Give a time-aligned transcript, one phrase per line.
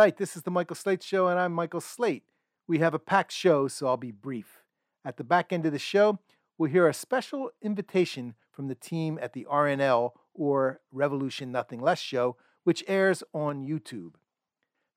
[0.00, 2.22] right, this is the Michael Slate Show, and I'm Michael Slate.
[2.66, 4.62] We have a packed show, so I'll be brief.
[5.04, 6.20] At the back end of the show,
[6.56, 11.98] we'll hear a special invitation from the team at the RNL, or Revolution Nothing Less
[11.98, 14.12] show, which airs on YouTube.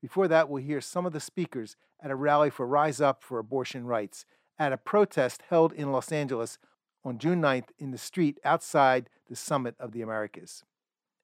[0.02, 3.40] Before that, we'll hear some of the speakers at a rally for Rise Up for
[3.40, 4.24] Abortion Rights
[4.58, 6.58] at a protest held in Los Angeles
[7.04, 10.64] on June 9th in the street outside the Summit of the Americas.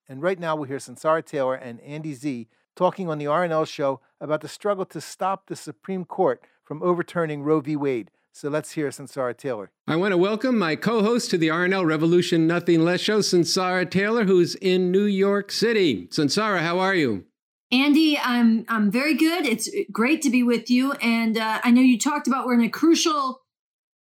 [0.10, 2.50] And right now, we'll hear Sunsara Taylor and Andy Zee
[2.80, 7.44] talking on the RNL show about the struggle to stop the Supreme Court from overturning
[7.44, 7.76] Roe v.
[7.76, 8.10] Wade.
[8.32, 9.70] So let's hear Sunsara Taylor.
[9.86, 13.90] I want to welcome my co host to the RNL Revolution Nothing Less show, Sunsara
[13.92, 16.08] Taylor, who's in New York City.
[16.08, 17.26] Sunsara, how are you?
[17.70, 19.46] Andy, I'm I'm very good.
[19.46, 22.62] It's great to be with you, and uh, I know you talked about we're in
[22.62, 23.42] a crucial,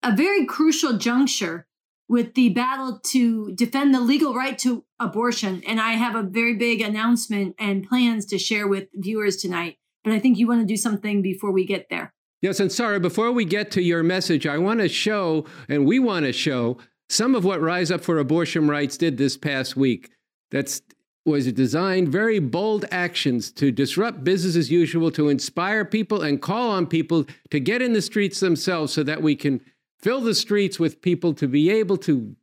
[0.03, 1.66] a very crucial juncture
[2.09, 5.61] with the battle to defend the legal right to abortion.
[5.67, 9.77] And I have a very big announcement and plans to share with viewers tonight.
[10.03, 12.13] But I think you want to do something before we get there.
[12.41, 15.99] Yes, and Sarah, before we get to your message, I want to show, and we
[15.99, 16.77] want to show,
[17.09, 20.11] some of what Rise Up for Abortion Rights did this past week.
[20.51, 20.81] That's
[21.25, 26.71] was designed very bold actions to disrupt business as usual, to inspire people and call
[26.71, 29.59] on people to get in the streets themselves so that we can
[29.99, 32.35] fill the streets with people to be able to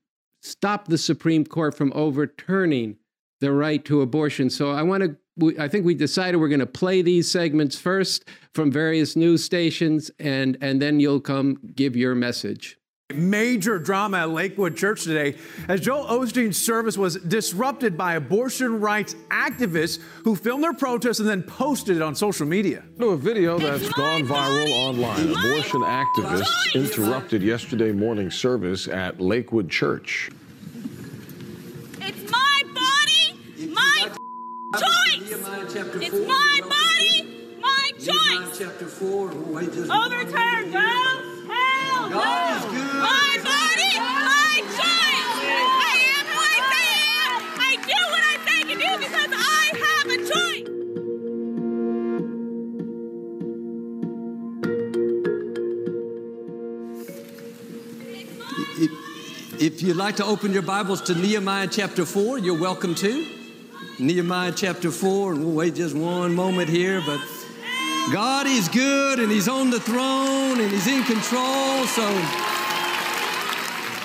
[0.42, 2.96] stop the Supreme Court from overturning
[3.40, 4.50] the right to abortion.
[4.50, 5.16] So I want to
[5.58, 10.10] I think we decided we're going to play these segments first from various news stations
[10.20, 12.78] and and then you'll come give your message.
[13.12, 15.36] Major drama at Lakewood Church today
[15.68, 21.28] as Joel Osteen's service was disrupted by abortion rights activists who filmed their protest and
[21.28, 22.82] then posted it on social media.
[22.98, 25.20] To a video that's gone viral online.
[25.20, 30.30] Abortion activists interrupted yesterday morning service at Lakewood Church.
[32.00, 33.38] It's my body,
[33.68, 34.08] my
[34.72, 35.30] choice.
[36.00, 38.62] It's my body, my choice.
[39.90, 41.20] Overturn, girls.
[41.46, 42.16] Hell no.
[42.16, 45.30] My body, my choice.
[45.80, 47.42] I am who I say I am.
[47.58, 50.68] I do what I say I do because I have a choice.
[59.60, 63.26] If you'd like to open your Bibles to Nehemiah chapter 4, you're welcome to.
[63.98, 67.20] Nehemiah chapter 4, and we'll wait just one moment here, but
[68.12, 72.53] God is good and He's on the throne and He's in control, so.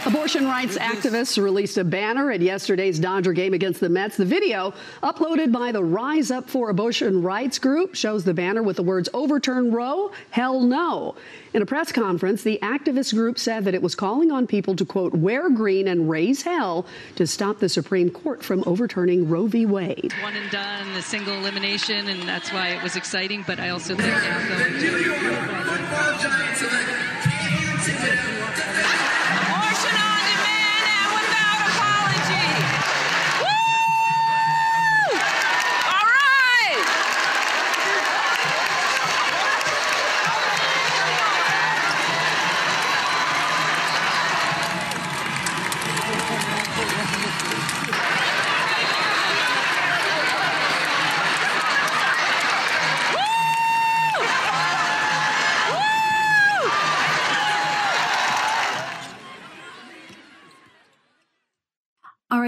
[0.05, 4.15] Abortion rights activists released a banner at yesterday's Dodger game against the Mets.
[4.15, 4.73] The video,
[5.03, 9.09] uploaded by the Rise Up for Abortion Rights group, shows the banner with the words
[9.13, 11.15] overturn Roe, hell no.
[11.53, 14.85] In a press conference, the activist group said that it was calling on people to,
[14.85, 19.65] quote, wear green and raise hell to stop the Supreme Court from overturning Roe v.
[19.65, 20.13] Wade.
[20.21, 23.95] One and done, a single elimination, and that's why it was exciting, but I also
[23.95, 27.08] think now going to.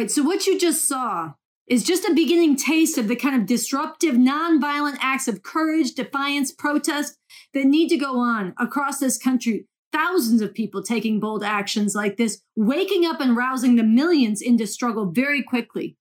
[0.02, 0.12] right.
[0.12, 1.34] So what you just saw
[1.68, 6.52] is just a beginning taste of the kind of disruptive, nonviolent acts of courage, defiance,
[6.52, 7.18] protest
[7.54, 9.68] that need to go on across this country.
[9.94, 14.66] Thousands of people taking bold actions like this, waking up and rousing the millions into
[14.66, 15.98] struggle very quickly.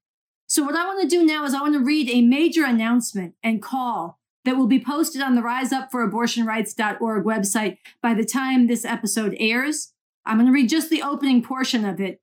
[0.46, 3.34] So, what I want to do now is I want to read a major announcement
[3.42, 9.36] and call that will be posted on the riseupforabortionrights.org website by the time this episode
[9.38, 9.92] airs.
[10.24, 12.20] I'm going to read just the opening portion of it,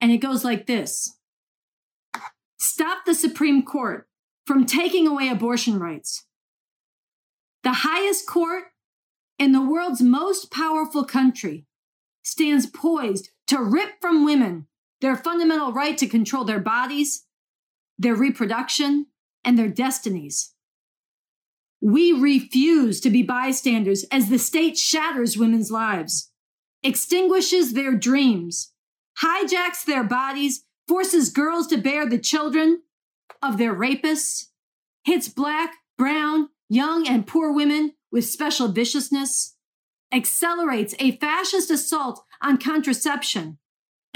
[0.00, 1.17] and it goes like this.
[2.58, 4.08] Stop the Supreme Court
[4.46, 6.24] from taking away abortion rights.
[7.62, 8.64] The highest court
[9.38, 11.66] in the world's most powerful country
[12.22, 14.66] stands poised to rip from women
[15.00, 17.24] their fundamental right to control their bodies,
[17.98, 19.06] their reproduction,
[19.44, 20.54] and their destinies.
[21.80, 26.32] We refuse to be bystanders as the state shatters women's lives,
[26.82, 28.72] extinguishes their dreams,
[29.22, 32.82] hijacks their bodies, forces girls to bear the children
[33.42, 34.46] of their rapists,
[35.04, 39.54] hits black, brown, young, and poor women with special viciousness,
[40.10, 43.58] accelerates a fascist assault on contraception,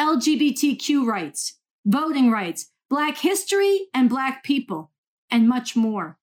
[0.01, 4.91] LGBTQ rights, voting rights, Black history and Black people,
[5.31, 6.19] and much more.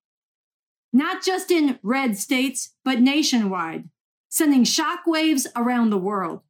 [0.92, 3.90] not just in red states, but nationwide,
[4.30, 6.42] sending shockwaves around the world.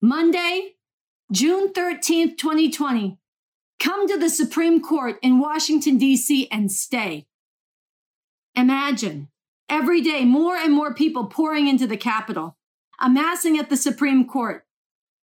[0.00, 0.76] Monday,
[1.32, 3.16] June 13th, 2020,
[3.80, 6.46] come to the Supreme Court in Washington, D.C.
[6.52, 7.26] and stay.
[8.54, 9.28] Imagine
[9.66, 12.58] every day more and more people pouring into the Capitol,
[13.00, 14.66] amassing at the Supreme Court,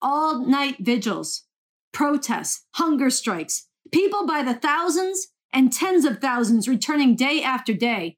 [0.02, 1.44] all night vigils,
[1.92, 8.18] protests, hunger strikes, people by the thousands and tens of thousands returning day after day,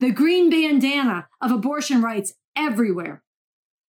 [0.00, 3.22] the green bandana of abortion rights everywhere.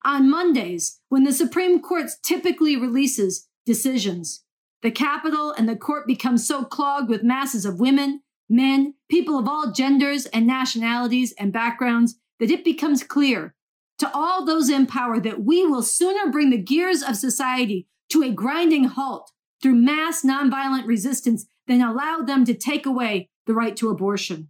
[0.05, 4.43] On Mondays, when the Supreme Court typically releases decisions,
[4.81, 9.47] the Capitol and the court become so clogged with masses of women, men, people of
[9.47, 13.55] all genders and nationalities and backgrounds that it becomes clear
[13.97, 18.23] to all those in power that we will sooner bring the gears of society to
[18.23, 19.31] a grinding halt
[19.61, 24.49] through mass nonviolent resistance than allow them to take away the right to abortion.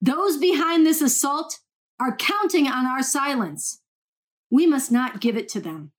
[0.00, 1.58] Those behind this assault
[1.98, 3.80] are counting on our silence.
[4.50, 5.92] We must not give it to them.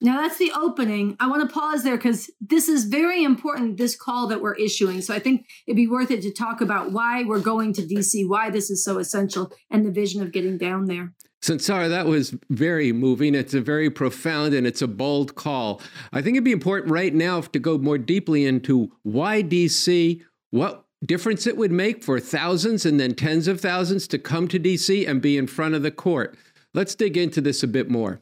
[0.00, 1.16] Now that's the opening.
[1.18, 5.00] I want to pause there because this is very important, this call that we're issuing.
[5.00, 8.28] So I think it'd be worth it to talk about why we're going to DC,
[8.28, 11.14] why this is so essential, and the vision of getting down there.
[11.42, 13.34] Sunsara, that was very moving.
[13.34, 15.80] It's a very profound and it's a bold call.
[16.12, 20.20] I think it'd be important right now to go more deeply into why DC,
[20.50, 24.58] what difference it would make for thousands and then tens of thousands to come to
[24.58, 26.36] DC and be in front of the court.
[26.76, 28.20] Let's dig into this a bit more.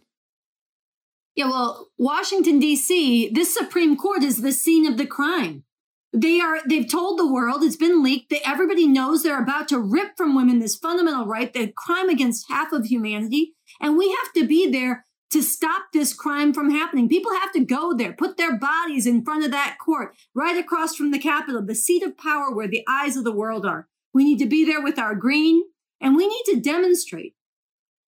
[1.35, 5.65] Yeah, well, Washington, D.C., this Supreme Court is the scene of the crime.
[6.13, 9.81] They are, they've told the world, it's been leaked, that everybody knows they're about to
[9.81, 13.55] rip from women this fundamental right, the crime against half of humanity.
[13.81, 17.09] And we have to be there to stop this crime from happening.
[17.09, 20.95] People have to go there, put their bodies in front of that court, right across
[20.95, 23.89] from the Capitol, the seat of power where the eyes of the world are.
[24.13, 25.65] We need to be there with our green,
[26.01, 27.35] and we need to demonstrate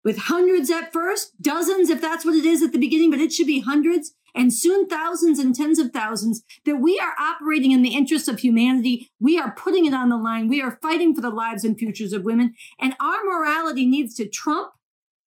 [0.07, 3.33] with hundreds at first, dozens if that's what it is at the beginning, but it
[3.33, 7.83] should be hundreds and soon thousands and tens of thousands that we are operating in
[7.83, 9.11] the interest of humanity.
[9.19, 10.47] We are putting it on the line.
[10.47, 12.55] We are fighting for the lives and futures of women.
[12.81, 14.75] And our morality needs to trump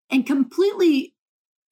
[0.09, 1.13] and completely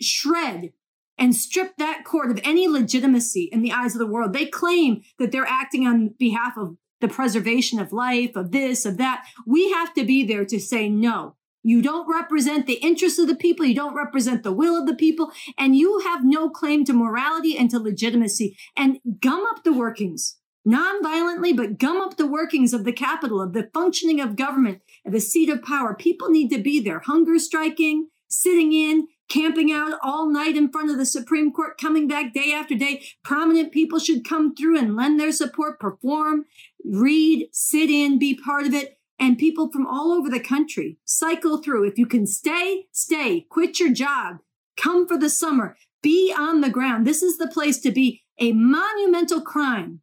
[0.01, 0.73] shred
[1.17, 4.33] and strip that court of any legitimacy in the eyes of the world.
[4.33, 8.97] They claim that they're acting on behalf of the preservation of life, of this, of
[8.97, 9.25] that.
[9.45, 11.37] We have to be there to say no.
[11.67, 13.65] You don't represent the interests of the people.
[13.65, 15.33] You don't represent the will of the people.
[15.57, 18.57] And you have no claim to morality and to legitimacy.
[18.77, 23.51] And gum up the workings, non-violently, but gum up the workings of the capital, of
[23.51, 25.93] the functioning of government, of the seat of power.
[25.93, 30.89] People need to be there, hunger striking, sitting in, camping out all night in front
[30.89, 33.03] of the Supreme Court, coming back day after day.
[33.25, 36.45] Prominent people should come through and lend their support, perform,
[36.85, 41.61] read, sit in, be part of it and people from all over the country cycle
[41.61, 41.87] through.
[41.87, 44.37] If you can stay, stay, quit your job,
[44.75, 47.05] come for the summer, be on the ground.
[47.05, 48.23] This is the place to be.
[48.39, 50.01] A monumental crime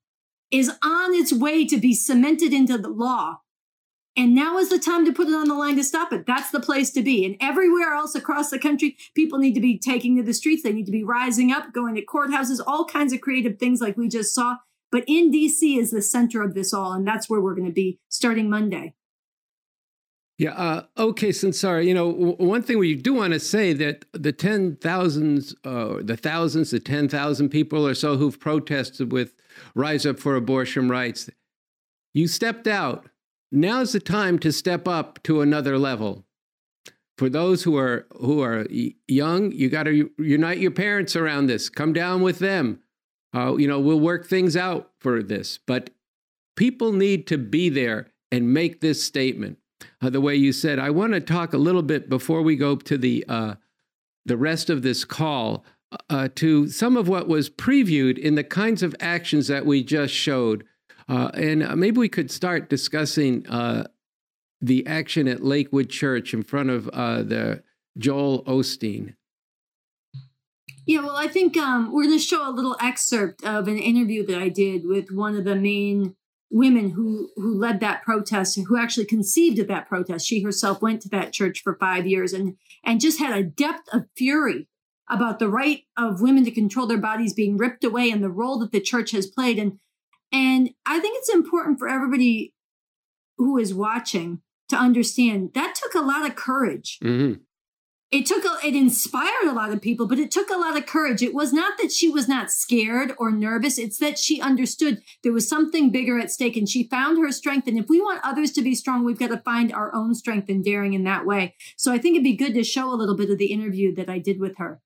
[0.51, 3.41] is on its way to be cemented into the law.
[4.17, 6.25] And now is the time to put it on the line to stop it.
[6.25, 7.25] That's the place to be.
[7.25, 10.63] And everywhere else across the country, people need to be taking to the streets.
[10.63, 13.97] They need to be rising up, going to courthouses, all kinds of creative things like
[13.97, 14.59] we just saw.
[14.93, 16.93] But in DC is the center of this all.
[16.93, 18.95] And that's where we're going to be starting Monday.
[20.37, 20.53] Yeah.
[20.53, 24.33] Uh, okay, Sunsara, you know, w- one thing we do want to say that the
[24.33, 29.35] 10,000s, uh, the thousands, the 10,000 people or so who've protested with
[29.75, 31.31] Rise Up for Abortion Rights,
[32.13, 33.09] you stepped out.
[33.53, 36.25] Now's the time to step up to another level.
[37.17, 38.67] For those who are who are
[39.07, 41.69] young, you got to unite your parents around this.
[41.69, 42.81] Come down with them.
[43.33, 45.61] Uh, you know, we'll work things out for this.
[45.65, 45.91] But
[46.57, 49.59] people need to be there and make this statement
[50.01, 50.79] uh, the way you said.
[50.79, 53.55] I want to talk a little bit before we go to the uh,
[54.27, 55.65] the rest of this call
[56.09, 60.15] uh, to some of what was previewed in the kinds of actions that we just
[60.15, 60.65] showed,
[61.09, 63.85] uh, and uh, maybe we could start discussing uh,
[64.61, 67.63] the action at Lakewood Church in front of the
[67.99, 69.15] Joel Osteen.
[70.87, 74.27] Yeah, well, I think um, we're going to show a little excerpt of an interview
[74.27, 76.15] that I did with one of the main
[76.55, 80.25] women who who led that protest who actually conceived of that protest.
[80.25, 83.93] She herself went to that church for five years and and just had a depth
[83.93, 84.69] of fury
[85.11, 88.61] about the right of women to control their bodies being ripped away and the role
[88.61, 89.59] that the church has played.
[89.59, 89.81] And
[90.31, 92.55] and I think it's important for everybody
[93.37, 97.01] who is watching to understand that took a lot of courage.
[97.03, 97.41] Mm-hmm.
[98.15, 100.87] It took a, it inspired a lot of people but it took a lot of
[100.87, 101.21] courage.
[101.21, 103.77] It was not that she was not scared or nervous.
[103.77, 107.67] It's that she understood there was something bigger at stake and she found her strength.
[107.67, 110.49] And if we want others to be strong we've got to find our own strength
[110.49, 111.57] and daring in that way.
[111.77, 114.09] So i think it'd be good to show a little bit of the interview that
[114.09, 114.81] i did with her.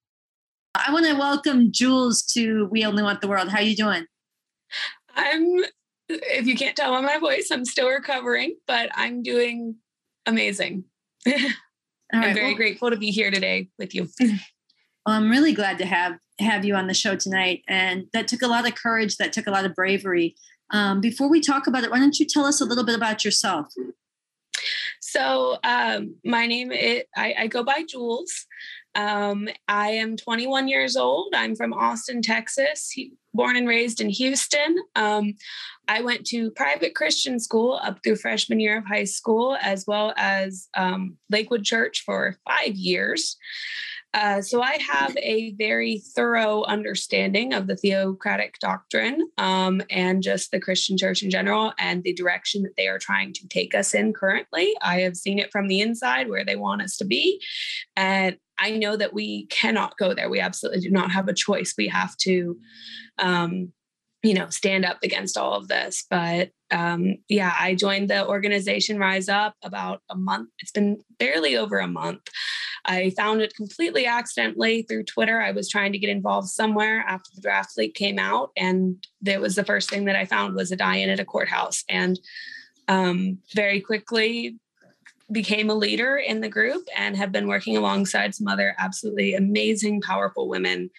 [0.74, 3.50] I want to welcome jules to we only want the world.
[3.50, 4.06] How you doing?
[5.14, 5.64] I'm
[6.08, 9.76] if you can't tell by my voice i'm still recovering but i'm doing
[10.24, 10.84] amazing
[12.12, 14.08] All I'm right, very well, grateful to be here today with you.
[15.06, 18.42] Well, I'm really glad to have have you on the show tonight, and that took
[18.42, 19.16] a lot of courage.
[19.16, 20.36] That took a lot of bravery.
[20.70, 23.24] Um, before we talk about it, why don't you tell us a little bit about
[23.24, 23.68] yourself?
[25.00, 28.46] So, um, my name is I, I go by Jules.
[28.98, 31.32] Um, I am 21 years old.
[31.32, 32.92] I'm from Austin, Texas,
[33.32, 34.76] born and raised in Houston.
[34.96, 35.34] Um,
[35.86, 40.14] I went to private Christian school up through freshman year of high school, as well
[40.16, 43.36] as um, Lakewood Church for five years.
[44.14, 50.50] Uh, so I have a very thorough understanding of the theocratic doctrine um, and just
[50.50, 53.94] the Christian church in general and the direction that they are trying to take us
[53.94, 54.74] in currently.
[54.82, 57.40] I have seen it from the inside where they want us to be.
[57.94, 60.28] And I know that we cannot go there.
[60.28, 61.74] We absolutely do not have a choice.
[61.76, 62.56] We have to,
[63.18, 63.72] um,
[64.22, 66.04] you know, stand up against all of this.
[66.10, 70.50] But um, yeah, I joined the organization Rise Up about a month.
[70.58, 72.22] It's been barely over a month.
[72.84, 75.40] I found it completely accidentally through Twitter.
[75.40, 79.40] I was trying to get involved somewhere after the draft leak came out, and that
[79.40, 81.84] was the first thing that I found was a die-in at a courthouse.
[81.88, 82.18] And
[82.86, 84.56] um, very quickly
[85.30, 90.00] became a leader in the group and have been working alongside some other absolutely amazing,
[90.00, 90.90] powerful women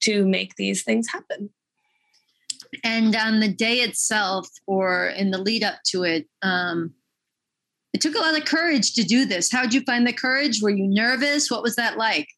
[0.00, 1.50] to make these things happen.
[2.84, 6.92] And on the day itself, or in the lead up to it, um,
[7.94, 9.50] it took a lot of courage to do this.
[9.50, 10.60] How did you find the courage?
[10.62, 11.50] Were you nervous?
[11.50, 12.28] What was that like?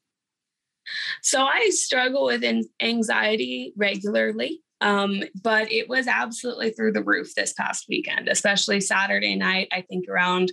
[1.23, 2.45] So I struggle with
[2.81, 4.63] anxiety regularly.
[4.81, 9.69] Um, but it was absolutely through the roof this past weekend, especially Saturday night.
[9.73, 10.53] I think around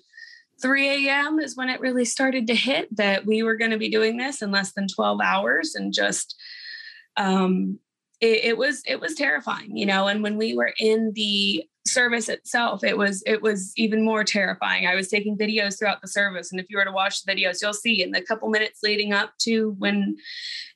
[0.62, 1.40] 3 a.m.
[1.40, 4.42] is when it really started to hit that we were going to be doing this
[4.42, 6.36] in less than 12 hours and just
[7.18, 7.80] um,
[8.20, 12.28] it, it, was it was terrifying you know and when we were in the service
[12.30, 16.52] itself it was it was even more terrifying i was taking videos throughout the service
[16.52, 19.14] and if you were to watch the videos you'll see in the couple minutes leading
[19.14, 20.16] up to when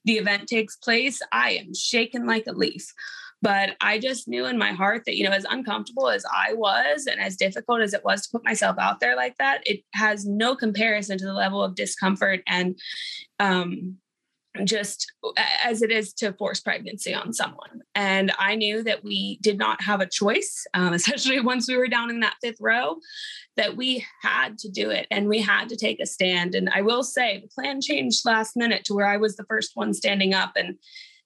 [0.06, 2.94] the event takes place i am shaken like a leaf
[3.42, 7.08] but I just knew in my heart that, you know, as uncomfortable as I was
[7.08, 10.26] and as difficult as it was to put myself out there like that, it has
[10.26, 12.78] no comparison to the level of discomfort and
[13.40, 13.98] um,
[14.64, 15.12] just
[15.64, 17.82] as it is to force pregnancy on someone.
[17.96, 21.88] And I knew that we did not have a choice, um, especially once we were
[21.88, 22.98] down in that fifth row,
[23.58, 26.54] that we had to do it and we had to take a stand.
[26.54, 29.72] And I will say the plan changed last minute to where I was the first
[29.74, 30.52] one standing up.
[30.56, 30.78] And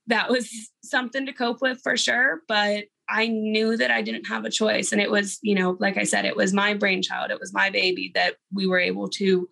[0.07, 0.49] that was
[0.83, 2.41] something to cope with for sure.
[2.47, 4.91] But I knew that I didn't have a choice.
[4.91, 7.69] And it was, you know, like I said, it was my brainchild, it was my
[7.69, 9.49] baby that we were able to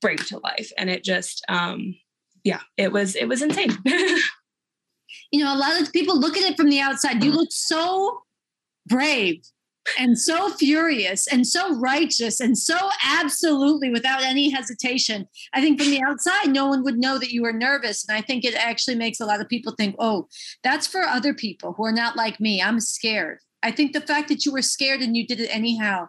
[0.00, 0.70] bring to life.
[0.78, 1.94] And it just, um,
[2.44, 3.76] yeah, it was, it was insane.
[5.32, 7.24] you know, a lot of people look at it from the outside.
[7.24, 8.20] You look so
[8.86, 9.42] brave
[9.98, 15.26] and so furious and so righteous and so absolutely without any hesitation.
[15.52, 18.06] I think from the outside, no one would know that you were nervous.
[18.08, 20.28] And I think it actually makes a lot of people think, oh,
[20.62, 22.62] that's for other people who are not like me.
[22.62, 23.38] I'm scared.
[23.62, 26.08] I think the fact that you were scared and you did it anyhow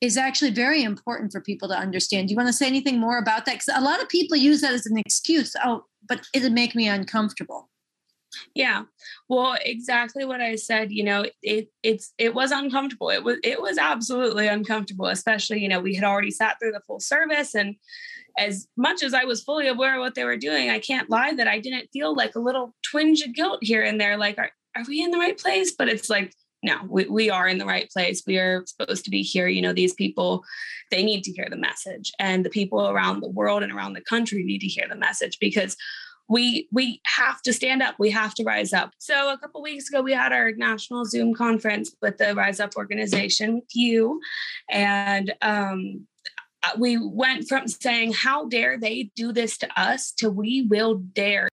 [0.00, 2.28] is actually very important for people to understand.
[2.28, 3.54] Do you want to say anything more about that?
[3.54, 5.56] Because a lot of people use that as an excuse.
[5.64, 7.68] Oh, but it'd make me uncomfortable.
[8.54, 8.84] Yeah.
[9.28, 13.10] Well, exactly what I said, you know, it it's it was uncomfortable.
[13.10, 16.82] It was it was absolutely uncomfortable, especially, you know, we had already sat through the
[16.86, 17.76] full service and
[18.38, 21.34] as much as I was fully aware of what they were doing, I can't lie
[21.34, 24.50] that I didn't feel like a little twinge of guilt here and there like are,
[24.76, 25.74] are we in the right place?
[25.76, 28.22] But it's like no, we, we are in the right place.
[28.26, 29.46] We are supposed to be here.
[29.46, 30.42] You know, these people,
[30.90, 32.12] they need to hear the message.
[32.18, 35.38] And the people around the world and around the country need to hear the message
[35.40, 35.76] because
[36.28, 37.96] we we have to stand up.
[37.98, 38.92] We have to rise up.
[38.98, 42.76] So a couple weeks ago we had our national zoom conference with the rise up
[42.76, 44.20] organization with you
[44.70, 46.06] and um,
[46.62, 50.96] uh, we went from saying how dare they do this to us to we will
[50.96, 51.48] dare.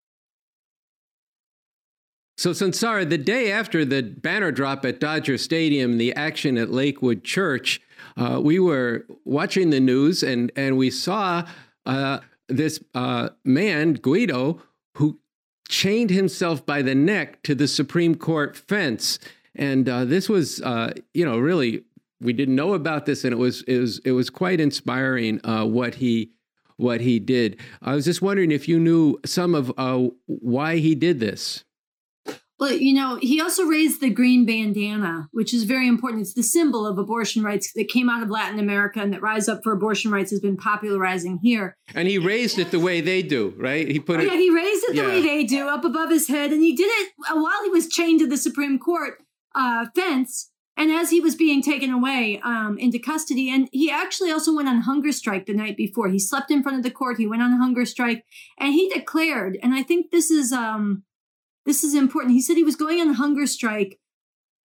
[2.37, 7.23] So, Sunsara, the day after the banner drop at Dodger Stadium, the action at Lakewood
[7.23, 7.81] Church,
[8.17, 11.47] uh, we were watching the news and, and we saw
[11.85, 14.61] uh, this uh, man, Guido,
[14.95, 15.19] who
[15.67, 19.19] chained himself by the neck to the Supreme Court fence.
[19.55, 21.83] And uh, this was, uh, you know, really,
[22.21, 25.65] we didn't know about this, and it was it was it was quite inspiring uh,
[25.65, 26.31] what he
[26.77, 27.59] what he did.
[27.81, 31.63] I was just wondering if you knew some of uh, why he did this.
[32.57, 36.21] Well, you know, he also raised the green bandana, which is very important.
[36.21, 39.49] It's the symbol of abortion rights that came out of Latin America and that Rise
[39.49, 41.75] Up for Abortion Rights has been popularizing here.
[41.93, 43.87] And he raised it the way they do, right?
[43.87, 44.27] He put oh, it.
[44.27, 45.07] Yeah, he raised it the yeah.
[45.07, 46.51] way they do, up above his head.
[46.51, 49.15] And he did it while he was chained to the Supreme Court
[49.53, 53.49] uh, fence and as he was being taken away um, into custody.
[53.49, 56.09] And he actually also went on hunger strike the night before.
[56.09, 57.17] He slept in front of the court.
[57.17, 58.25] He went on hunger strike
[58.57, 60.53] and he declared, and I think this is.
[60.53, 61.03] Um,
[61.65, 62.33] this is important.
[62.33, 63.99] He said he was going on a hunger strike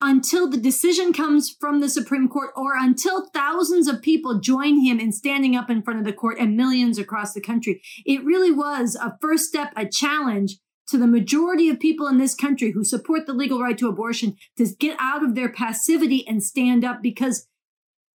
[0.00, 4.98] until the decision comes from the Supreme Court or until thousands of people join him
[4.98, 7.82] in standing up in front of the court and millions across the country.
[8.06, 10.56] It really was a first step, a challenge
[10.88, 14.36] to the majority of people in this country who support the legal right to abortion
[14.56, 17.46] to get out of their passivity and stand up because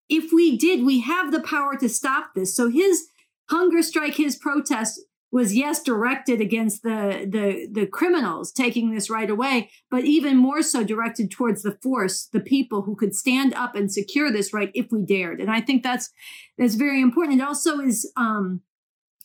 [0.10, 2.56] if we did, we have the power to stop this.
[2.56, 3.08] So his
[3.50, 5.00] hunger strike, his protest
[5.32, 10.62] was yes directed against the the the criminals taking this right away but even more
[10.62, 14.72] so directed towards the force the people who could stand up and secure this right
[14.74, 15.42] if we dared.
[15.42, 16.10] And i think that's
[16.58, 17.42] that's very important.
[17.42, 18.62] It also is um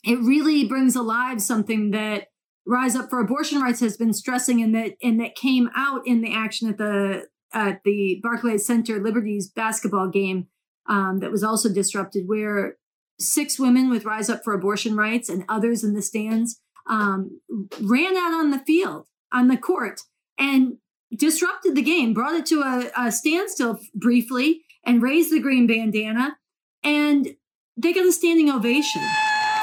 [0.02, 2.28] it really brings alive something that
[2.66, 6.20] rise up for abortion rights has been stressing and that and that came out in
[6.20, 10.46] the action at the at the barclays center liberties basketball game
[10.88, 12.76] um, that was also disrupted where
[13.20, 17.40] six women with Rise Up for Abortion Rights and others in the stands um,
[17.80, 20.00] ran out on the field, on the court,
[20.38, 20.78] and
[21.14, 26.36] disrupted the game, brought it to a, a standstill briefly, and raised the green bandana.
[26.82, 27.28] And
[27.76, 29.02] they got a standing ovation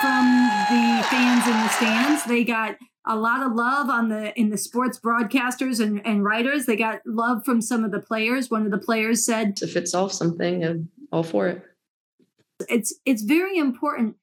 [0.01, 0.25] from
[0.69, 2.25] the fans in the stands.
[2.25, 6.65] They got a lot of love on the in the sports broadcasters and, and writers.
[6.65, 8.51] They got love from some of the players.
[8.51, 11.63] One of the players said, "If it solves something, I'm all for it."
[12.69, 14.15] It's it's very important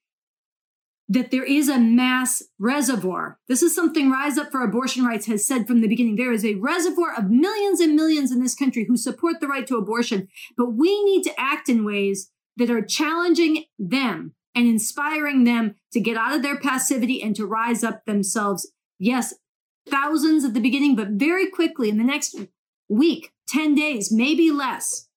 [1.08, 3.38] that there is a mass reservoir.
[3.46, 6.16] This is something Rise Up for Abortion Rights has said from the beginning.
[6.16, 9.66] There is a reservoir of millions and millions in this country who support the right
[9.66, 15.44] to abortion, but we need to act in ways that are challenging them and inspiring
[15.44, 18.70] them to get out of their passivity and to rise up themselves.
[18.98, 19.34] Yes,
[19.86, 22.36] thousands at the beginning, but very quickly in the next
[22.88, 25.08] week, 10 days, maybe less,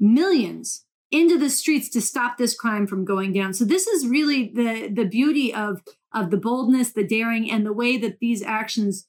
[0.00, 3.54] millions into the streets to stop this crime from going down.
[3.54, 7.72] So this is really the the beauty of of the boldness, the daring, and the
[7.72, 9.06] way that these actions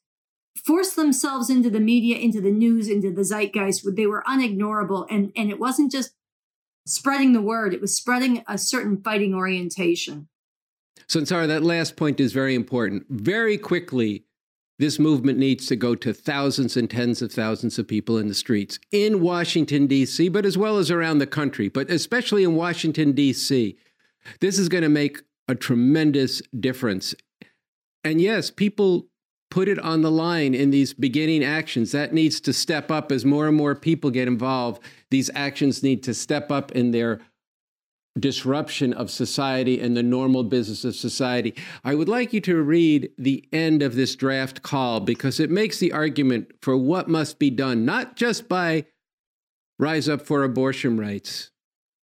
[0.63, 3.83] force themselves into the media, into the news, into the zeitgeist.
[3.95, 6.11] They were unignorable, and and it wasn't just
[6.85, 10.27] spreading the word; it was spreading a certain fighting orientation.
[11.07, 13.05] So, Sarah, that last point is very important.
[13.09, 14.25] Very quickly,
[14.77, 18.33] this movement needs to go to thousands and tens of thousands of people in the
[18.33, 23.13] streets in Washington, D.C., but as well as around the country, but especially in Washington,
[23.13, 23.77] D.C.
[24.41, 27.15] This is going to make a tremendous difference.
[28.03, 29.07] And yes, people
[29.49, 31.91] put it on the line in these beginning actions.
[31.91, 34.81] That needs to step up as more and more people get involved.
[35.11, 37.21] These actions need to step up in their
[38.17, 41.53] disruption of society and the normal business of society.
[41.83, 45.79] I would like you to read the end of this draft call because it makes
[45.79, 48.85] the argument for what must be done, not just by
[49.77, 51.51] Rise Up for Abortion Rights.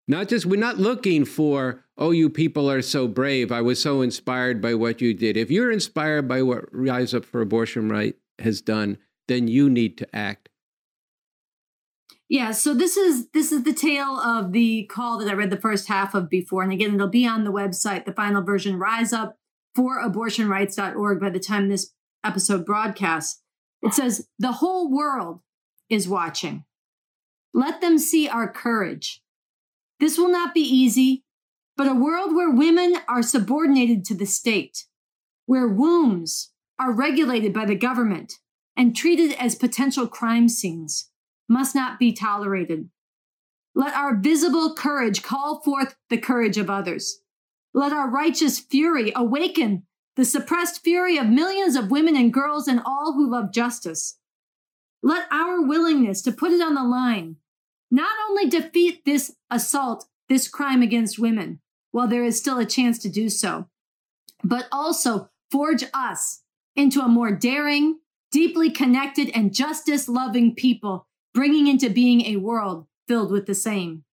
[0.08, 3.52] Not just, we're not looking for, oh, you people are so brave.
[3.52, 5.36] I was so inspired by what you did.
[5.36, 9.96] If you're inspired by what Rise Up for Abortion Right has done, then you need
[9.98, 10.48] to act.
[12.30, 15.60] Yeah, so this is this is the tale of the call that I read the
[15.60, 16.62] first half of before.
[16.62, 19.36] And again, it'll be on the website, the final version, rise up
[19.74, 21.92] for abortionrights.org by the time this
[22.24, 23.42] episode broadcasts.
[23.82, 25.40] It says, The whole world
[25.88, 26.64] is watching.
[27.52, 29.20] Let them see our courage.
[29.98, 31.24] This will not be easy,
[31.76, 34.84] but a world where women are subordinated to the state,
[35.46, 38.34] where wombs are regulated by the government
[38.76, 41.09] and treated as potential crime scenes
[41.50, 42.88] must not be tolerated.
[43.74, 47.20] Let our visible courage call forth the courage of others.
[47.74, 49.82] Let our righteous fury awaken
[50.14, 54.18] the suppressed fury of millions of women and girls and all who love justice.
[55.02, 57.36] Let our willingness to put it on the line
[57.90, 61.60] not only defeat this assault, this crime against women,
[61.90, 63.66] while there is still a chance to do so,
[64.44, 66.42] but also forge us
[66.76, 67.98] into a more daring,
[68.30, 71.08] deeply connected, and justice loving people
[71.40, 74.04] bringing into being a world filled with the same.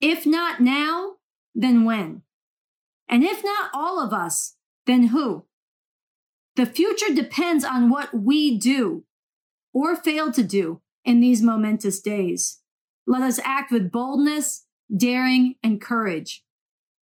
[0.00, 1.12] If not now,
[1.54, 2.22] then when?
[3.08, 5.44] And if not all of us, then who?
[6.56, 9.04] The future depends on what we do
[9.72, 12.58] or fail to do in these momentous days.
[13.06, 16.42] Let us act with boldness, daring, and courage.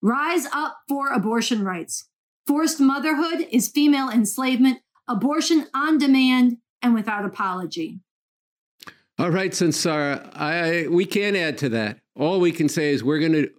[0.02, 2.10] Rise up for abortion rights.
[2.48, 8.00] Forced motherhood is female enslavement, abortion on demand and without apology.
[9.20, 12.00] All right, Sunsara, I we can't add to that.
[12.16, 13.50] All we can say is we're going to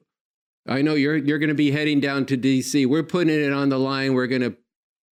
[0.66, 2.86] I know you're you're going to be heading down to DC.
[2.86, 4.14] We're putting it on the line.
[4.14, 4.56] We're going to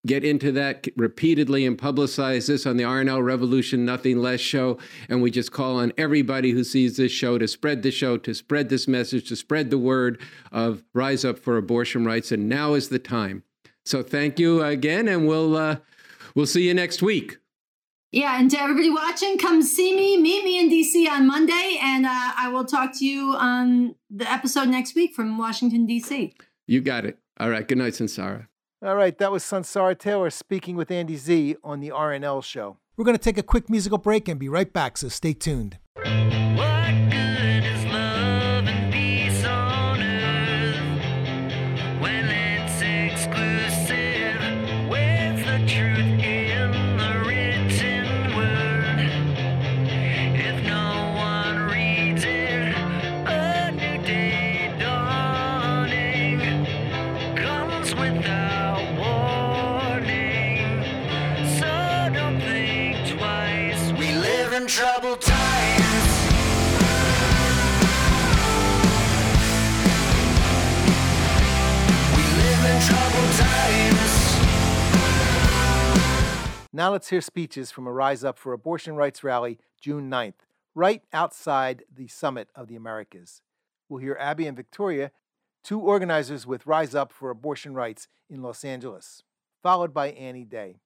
[0.07, 4.79] get into that repeatedly and publicize this on the RNL Revolution Nothing Less show.
[5.07, 8.33] And we just call on everybody who sees this show to spread the show, to
[8.33, 10.19] spread this message, to spread the word
[10.51, 12.31] of Rise Up for Abortion Rights.
[12.31, 13.43] And now is the time.
[13.85, 15.77] So thank you again, and we'll uh,
[16.33, 17.38] we'll see you next week.
[18.11, 22.07] Yeah, and to everybody watching, come see me, meet me in DC on Monday, and
[22.07, 26.33] uh, I will talk to you on the episode next week from Washington, DC.
[26.65, 27.19] You got it.
[27.39, 27.67] All right.
[27.67, 28.47] Good night, Sunsara.
[28.81, 32.77] All right, that was Sunsara Taylor speaking with Andy Zee on the RNL show.
[32.95, 35.77] We're going to take a quick musical break and be right back, so stay tuned.
[76.79, 81.03] Now let's hear speeches from a Rise Up for Abortion Rights rally June 9th, right
[81.11, 83.41] outside the Summit of the Americas.
[83.89, 85.11] We'll hear Abby and Victoria,
[85.61, 89.23] two organizers with Rise Up for Abortion Rights in Los Angeles,
[89.61, 90.77] followed by Annie Day.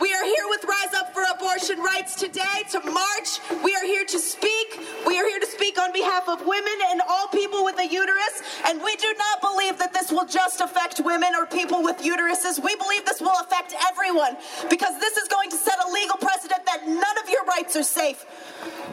[0.00, 3.40] We are here with Rise Up for Abortion Rights today to march.
[3.64, 4.78] We are here to speak.
[5.06, 8.42] We are here to speak on behalf of women and all people with a uterus.
[8.66, 12.62] And we do not believe that this will just affect women or people with uteruses.
[12.62, 14.36] We believe this will affect everyone
[14.68, 17.82] because this is going to set a legal precedent that none of your rights are
[17.82, 18.24] safe.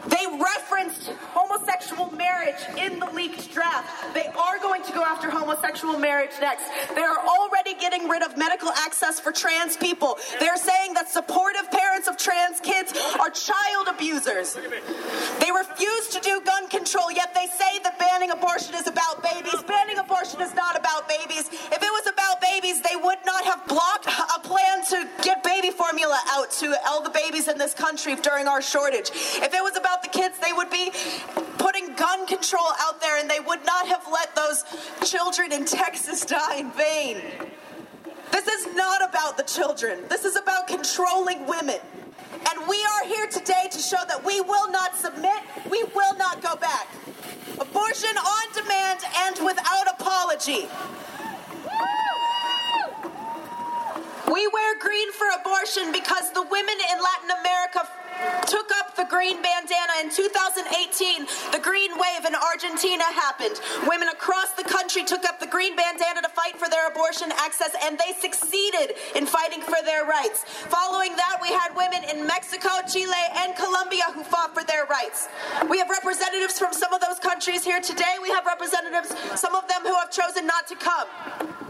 [0.07, 4.13] They referenced homosexual marriage in the leaked draft.
[4.13, 6.65] They are going to go after homosexual marriage next.
[6.95, 10.17] They are already getting rid of medical access for trans people.
[10.39, 14.55] They're saying that supportive parents of trans kids are child abusers.
[14.55, 19.61] They refuse to do gun control, yet they say that banning abortion is about babies.
[19.63, 21.47] Banning abortion is not about babies.
[21.47, 25.69] If it was about babies, they would not have blocked a plan to get baby
[25.69, 29.11] formula out to all the babies in this country during our shortage.
[29.13, 30.91] If it was about the kids, they would be
[31.57, 34.63] putting gun control out there and they would not have let those
[35.05, 37.21] children in Texas die in vain.
[38.31, 39.99] This is not about the children.
[40.09, 41.79] This is about controlling women.
[42.49, 46.41] And we are here today to show that we will not submit, we will not
[46.41, 46.87] go back.
[47.59, 50.67] Abortion on demand and without apology.
[54.33, 57.87] We wear green for abortion because the women in Latin America
[58.47, 61.25] took up the green bandana in 2018.
[61.51, 63.59] The green wave in Argentina happened.
[63.87, 67.75] Women across the country took up the green bandana to fight for their abortion access,
[67.83, 70.43] and they succeeded in fighting for their rights.
[70.69, 75.27] Following that, we had women in Mexico, Chile, and Colombia who fought for their rights.
[75.69, 78.15] We have representatives from some of those countries here today.
[78.21, 81.62] We have representatives, some of them who have chosen not to come.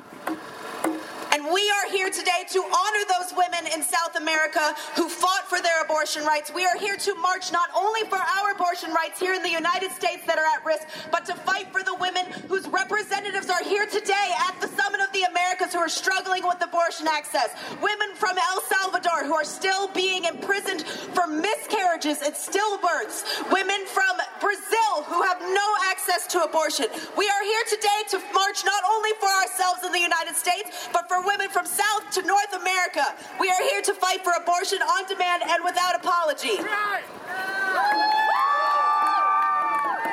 [1.43, 5.60] And we are here today to honor those women in South America who fought for
[5.62, 6.53] their abortion rights.
[6.53, 9.91] We are here to march not only for our abortion rights here in the United
[9.91, 13.86] States that are at risk, but to fight for the women whose representatives are here
[13.88, 17.56] today at the Summit the Americas who are struggling with abortion access.
[17.82, 20.84] Women from El Salvador who are still being imprisoned
[21.16, 23.24] for miscarriages and stillbirths.
[23.52, 26.88] Women from Brazil who have no access to abortion.
[27.18, 31.08] We are here today to march not only for ourselves in the United States, but
[31.08, 33.06] for women from South to North America.
[33.40, 36.60] We are here to fight for abortion on demand and without apology.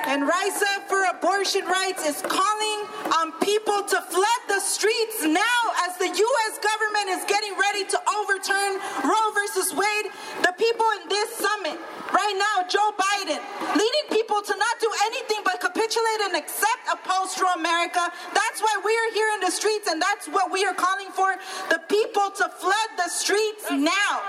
[0.07, 5.61] And Rise Up for Abortion Rights is calling on people to flood the streets now
[5.87, 6.53] as the U.S.
[6.63, 10.13] government is getting ready to overturn Roe versus Wade.
[10.43, 11.79] The people in this summit
[12.13, 13.41] right now, Joe Biden,
[13.75, 18.01] leading people to not do anything but capitulate and accept a post Roe America.
[18.33, 21.35] That's why we are here in the streets, and that's what we are calling for
[21.69, 24.23] the people to flood the streets now.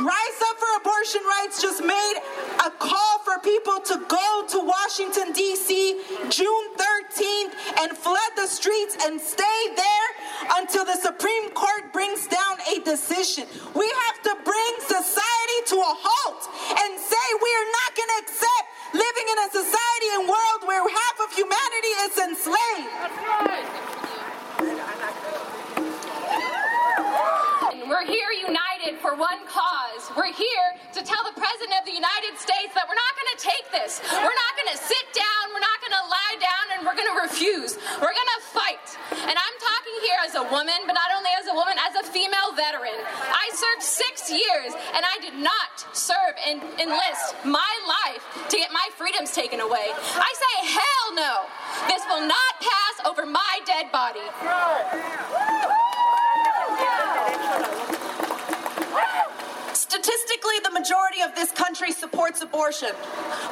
[0.00, 2.16] Rise Up for Abortion Rights just made
[2.64, 6.00] a call for people to go to Washington, D.C.
[6.30, 10.08] June 13th and flood the streets and stay there
[10.56, 13.44] until the Supreme Court brings down a decision.
[13.74, 16.48] We have to bring society to a halt
[16.80, 20.82] and say we are not going to accept living in a society and world where
[20.84, 22.88] half of humanity is enslaved.
[23.00, 23.92] That's right
[27.82, 30.10] united for one cause.
[30.16, 33.40] We're here to tell the President of the United States that we're not going to
[33.42, 34.02] take this.
[34.10, 35.42] We're not going to sit down.
[35.50, 37.78] We're not going to lie down and we're going to refuse.
[37.98, 38.86] We're going to fight.
[39.26, 42.04] And I'm talking here as a woman, but not only as a woman, as a
[42.06, 42.94] female veteran.
[43.18, 48.70] I served six years and I did not serve and enlist my life to get
[48.70, 49.90] my freedoms taken away.
[49.96, 51.34] I say, hell no.
[51.90, 54.26] This will not pass over my dead body.
[59.92, 62.90] Statistically, the majority of this country supports abortion.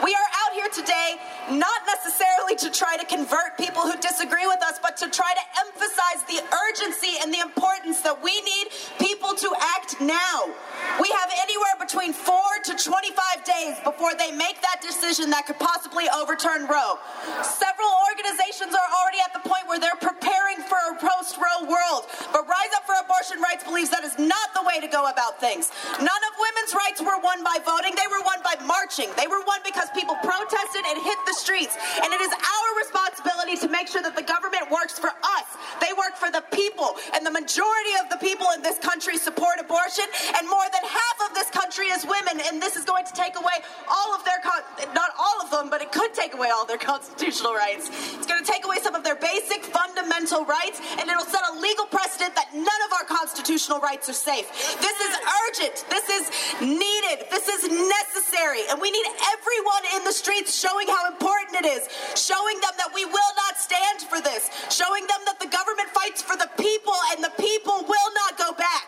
[0.03, 1.15] We are out here today
[1.53, 5.45] not necessarily to try to convert people who disagree with us, but to try to
[5.63, 8.67] emphasize the urgency and the importance that we need
[8.99, 10.51] people to act now.
[10.99, 12.50] We have anywhere between 4 to
[12.85, 16.97] 25 days before they make that decision that could possibly overturn Roe.
[17.45, 22.09] Several organizations are already at the point where they're preparing for a post Roe world,
[22.33, 25.41] but Rise Up for Abortion Rights believes that is not the way to go about
[25.41, 25.69] things.
[26.01, 29.13] None of women's rights were won by voting, they were won by marching.
[29.17, 31.77] They were won because people protested and hit the streets.
[32.01, 35.49] And it is our responsibility to make sure that the government works for us.
[35.81, 36.97] They work for the people.
[37.15, 41.17] And the majority of the people in this country support abortion, and more than half
[41.29, 42.41] of this country is women.
[42.47, 45.71] And this is going to take away all of their, con- not all of them,
[45.71, 47.91] but it could take away all their constitutional rights.
[48.17, 51.59] It's going to take away some of their basic fundamental rights, and it'll set a
[51.59, 54.49] legal precedent that none of our constitutional rights are safe.
[54.81, 55.13] This is
[55.47, 55.85] urgent.
[55.91, 56.25] This is
[56.61, 57.27] needed.
[57.31, 58.67] This is necessary.
[58.71, 62.91] And we need everyone in the streets showing how important it is, showing them that
[62.95, 66.95] we will not stand for this, showing them that the government fights for the people
[67.13, 68.87] and the people will not go back.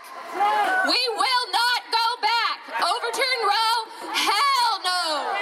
[0.86, 2.31] We will not go back.
[2.80, 3.78] Overturn Roe?
[4.12, 5.34] Hell no.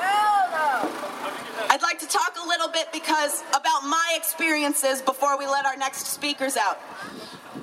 [0.00, 1.68] Hell no!
[1.68, 5.76] I'd like to talk a little bit because about my experiences before we let our
[5.76, 6.80] next speakers out.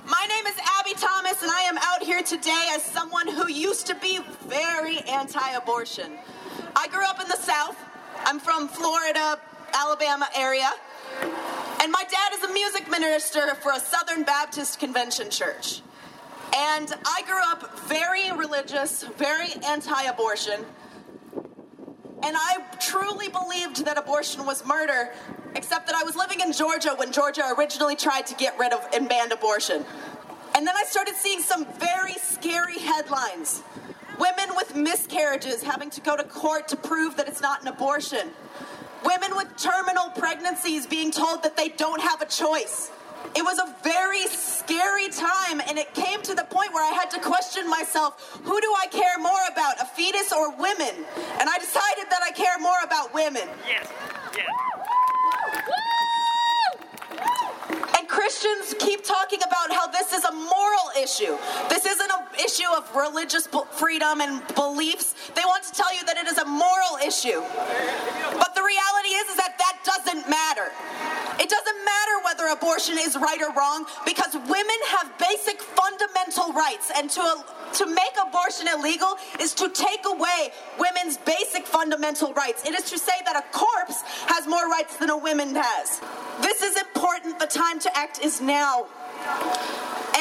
[0.06, 3.88] My name is Abby Thomas, and I am out here today as someone who used
[3.88, 6.12] to be very anti abortion.
[6.76, 7.78] I grew up in the South.
[8.26, 9.40] I'm from Florida,
[9.74, 10.70] Alabama area.
[11.82, 15.82] And my dad is a music minister for a Southern Baptist Convention church.
[16.56, 20.66] And I grew up very religious, very anti abortion.
[22.24, 25.14] And I truly believed that abortion was murder,
[25.56, 28.86] except that I was living in Georgia when Georgia originally tried to get rid of
[28.94, 29.84] and banned abortion.
[30.56, 33.64] And then I started seeing some very scary headlines.
[34.20, 38.30] Women with miscarriages having to go to court to prove that it's not an abortion.
[39.04, 42.92] Women with terminal pregnancies being told that they don't have a choice.
[43.36, 47.10] It was a very scary time, and it came to the point where I had
[47.12, 51.06] to question myself who do I care more about, a fetus or women?
[51.40, 53.48] And I decided that I care more about women.
[53.68, 53.88] Yes.
[54.38, 54.48] Yes.
[58.24, 61.36] Christians keep talking about how this is a moral issue.
[61.68, 65.14] This isn't an issue of religious freedom and beliefs.
[65.36, 67.44] They want to tell you that it is a moral issue.
[68.40, 70.72] But the reality is, is that that doesn't matter.
[71.38, 76.92] It doesn't matter whether abortion is right or wrong because women have basic fundamental rights.
[76.96, 82.66] And to, to make abortion illegal is to take away women's basic fundamental rights.
[82.66, 86.00] It is to say that a corpse has more rights than a woman has.
[86.42, 87.40] This is important.
[87.40, 88.86] The time to act is now.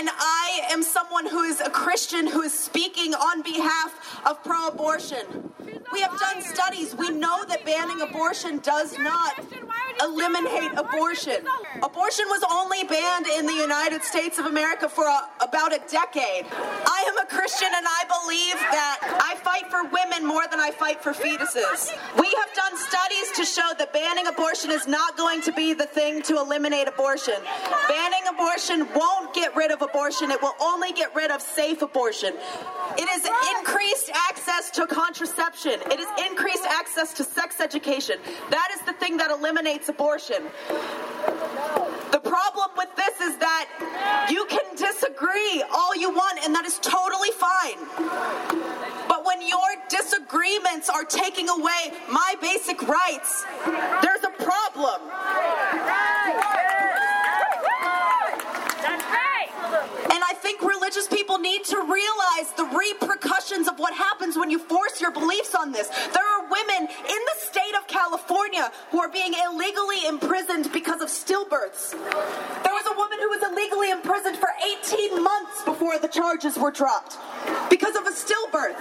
[0.03, 4.67] And I am someone who is a Christian who is speaking on behalf of pro
[4.67, 5.53] abortion.
[5.93, 6.97] We have done studies.
[6.97, 9.39] We know that banning abortion does not
[10.03, 11.47] eliminate abortion.
[11.83, 16.47] Abortion was only banned in the United States of America for a, about a decade.
[16.51, 20.71] I am a Christian and I believe that I fight for women more than I
[20.71, 21.93] fight for fetuses.
[22.19, 25.87] We have done studies to show that banning abortion is not going to be the
[25.87, 27.35] thing to eliminate abortion.
[27.89, 32.35] Banning abortion won't get rid of abortion, it will only get rid of safe abortion.
[32.99, 33.29] It is
[33.59, 35.81] increased access to contraception.
[35.91, 38.19] It is increased access to sex education.
[38.51, 40.43] That is the thing that eliminates abortion.
[42.11, 46.79] The problem with this is that you can disagree all you want, and that is
[46.79, 47.79] totally fine.
[49.09, 53.45] But when your disagreements are taking away my basic rights,
[54.03, 55.01] there's a problem.
[60.13, 60.61] And I think
[60.93, 65.55] religious people need to realize the repercussions of what happens when you force your beliefs
[65.55, 65.89] on this.
[65.89, 71.09] There are women in the state of California who are being illegally imprisoned because of
[71.09, 71.93] stillbirths.
[71.93, 74.51] There was a woman who was illegally imprisoned for
[74.85, 77.17] 18 months before the charges were dropped
[77.71, 78.77] because of a stillbirth.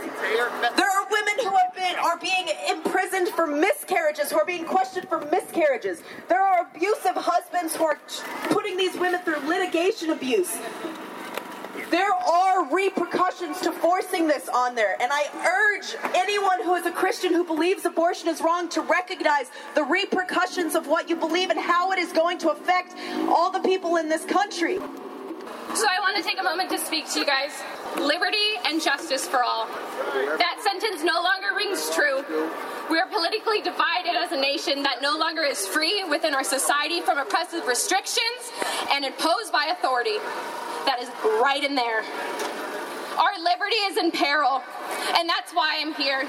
[0.76, 5.08] There are women who have been are being imprisoned for miscarriages, who are being questioned
[5.08, 6.04] for miscarriages.
[6.28, 8.00] There are abusive husbands who are
[8.50, 10.58] putting these women through litigation abuse.
[11.92, 16.92] There are repercussions to forcing this on there, and I urge anyone who is a
[16.92, 21.60] Christian who believes abortion is wrong to recognize the repercussions of what you believe and
[21.60, 22.96] how it is going to affect
[23.28, 24.78] all the people in this country.
[24.78, 27.52] So I want to take a moment to speak to you guys.
[28.00, 29.68] Liberty and justice for all.
[30.38, 32.24] That sentence no longer rings true.
[32.90, 37.02] We are politically divided as a nation that no longer is free within our society
[37.02, 38.52] from oppressive restrictions
[38.92, 40.18] and imposed by authority.
[40.86, 41.10] That is
[41.42, 42.04] right in there.
[43.18, 44.64] Our liberty is in peril,
[45.18, 46.22] and that's why I'm here.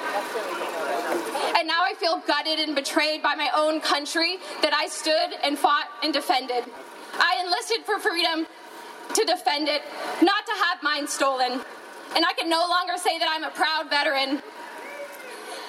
[1.57, 5.57] And now I feel gutted and betrayed by my own country that I stood and
[5.57, 6.64] fought and defended.
[7.14, 8.46] I enlisted for freedom
[9.14, 9.82] to defend it,
[10.22, 11.60] not to have mine stolen.
[12.14, 14.42] And I can no longer say that I'm a proud veteran.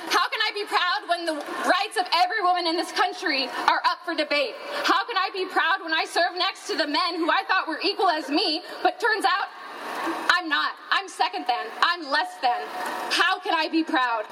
[0.10, 3.82] How can I be proud when the rights of every woman in this country are
[3.86, 4.56] up for debate?
[4.84, 7.68] How can I be proud when I serve next to the men who I thought
[7.68, 9.48] were equal as me, but turns out
[10.30, 10.76] I'm not.
[10.92, 11.68] I'm second then.
[11.82, 12.68] I'm less than.
[13.12, 14.26] How can I be proud?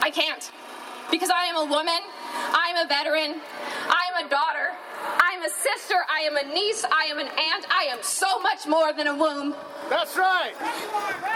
[0.00, 0.50] I can't.
[1.10, 2.00] Because I am a woman,
[2.52, 3.40] I am a veteran,
[3.88, 4.76] I am a daughter,
[5.20, 8.38] I am a sister, I am a niece, I am an aunt, I am so
[8.40, 9.54] much more than a womb.
[9.88, 10.52] That's right.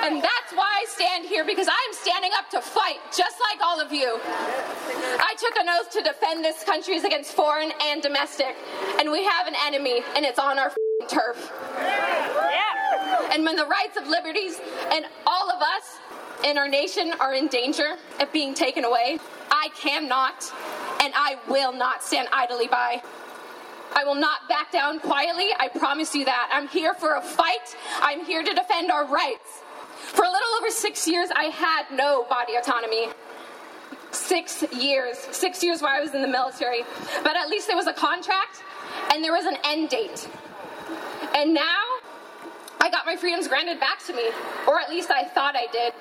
[0.02, 3.60] And that's why I stand here because I am standing up to fight, just like
[3.62, 4.18] all of you.
[4.24, 8.54] I took an oath to defend this country against foreign and domestic,
[8.98, 11.52] and we have an enemy, and it's on our f***ing turf.
[13.32, 14.60] And when the rights of liberties
[14.92, 15.98] and all of us
[16.44, 19.18] in our nation are in danger of being taken away,
[19.50, 20.52] I cannot
[21.00, 23.02] and I will not stand idly by.
[23.94, 25.48] I will not back down quietly.
[25.58, 26.50] I promise you that.
[26.52, 27.76] I'm here for a fight.
[28.00, 29.62] I'm here to defend our rights.
[29.96, 33.08] For a little over six years, I had no body autonomy.
[34.10, 35.18] Six years.
[35.18, 36.82] Six years while I was in the military.
[37.22, 38.62] But at least there was a contract
[39.12, 40.28] and there was an end date.
[41.34, 41.82] And now,
[42.80, 44.30] I got my freedoms granted back to me,
[44.66, 45.92] or at least I thought I did.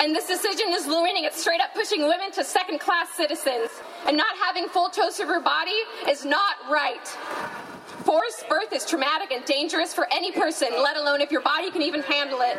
[0.00, 3.70] And this decision is ruining it, straight up pushing women to second class citizens.
[4.06, 5.78] And not having full choice of her body
[6.08, 7.06] is not right.
[8.04, 11.82] Forced birth is traumatic and dangerous for any person, let alone if your body can
[11.82, 12.58] even handle it.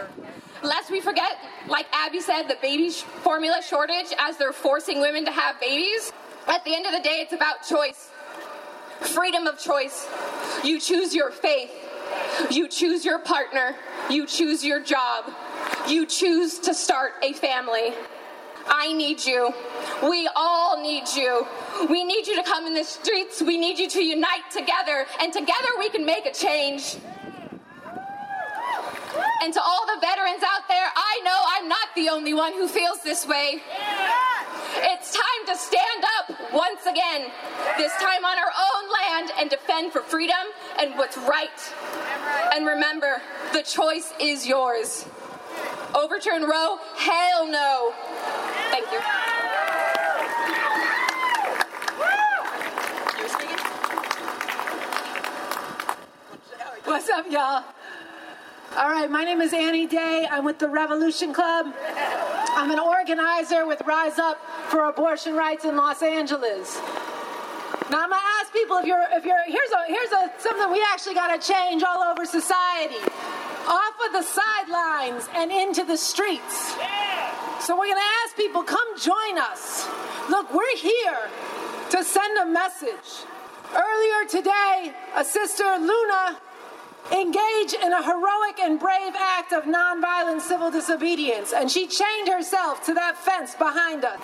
[0.62, 5.24] Lest we forget, like Abby said, the baby sh- formula shortage as they're forcing women
[5.26, 6.12] to have babies.
[6.48, 8.10] At the end of the day, it's about choice
[9.02, 10.08] freedom of choice.
[10.64, 11.72] You choose your faith,
[12.50, 13.76] you choose your partner,
[14.10, 15.32] you choose your job,
[15.88, 17.94] you choose to start a family.
[18.68, 19.52] I need you.
[20.04, 21.46] We all need you.
[21.90, 23.42] We need you to come in the streets.
[23.42, 26.98] We need you to unite together, and together we can make a change.
[29.42, 32.68] And to all the veterans out there, I know I'm not the only one who
[32.68, 33.62] feels this way.
[34.82, 37.30] It's time to stand up once again,
[37.78, 40.38] this time on our own land, and defend for freedom
[40.80, 41.50] and what's right.
[42.54, 45.06] And remember, the choice is yours.
[45.94, 46.78] Overturn Roe?
[46.96, 47.94] Hell no.
[48.72, 49.00] Thank you.
[56.86, 57.64] What's up, y'all?
[58.78, 60.28] All right, my name is Annie Day.
[60.30, 61.74] I'm with the Revolution Club.
[62.60, 66.76] I'm an organizer with Rise Up for Abortion Rights in Los Angeles.
[67.90, 70.84] Now I'm gonna ask people if you're if you're here's a here's a something we
[70.92, 73.00] actually gotta change all over society.
[73.66, 76.76] Off of the sidelines and into the streets.
[77.62, 79.88] So we're gonna ask people, come join us.
[80.30, 81.30] Look, we're here
[81.92, 83.24] to send a message.
[83.74, 86.38] Earlier today, a sister Luna
[87.12, 92.86] engaged in a heroic and brave act of nonviolent civil disobedience, and she chained herself
[92.86, 94.20] to that fence behind us.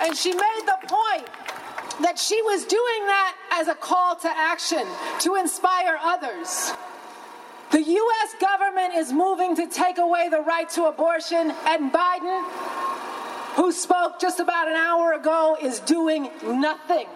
[0.00, 1.26] And she made the point
[2.02, 4.86] that she was doing that as a call to action
[5.20, 6.72] to inspire others.
[7.72, 8.34] The U.S.
[8.40, 12.44] government is moving to take away the right to abortion, and Biden,
[13.56, 17.06] who spoke just about an hour ago, is doing nothing.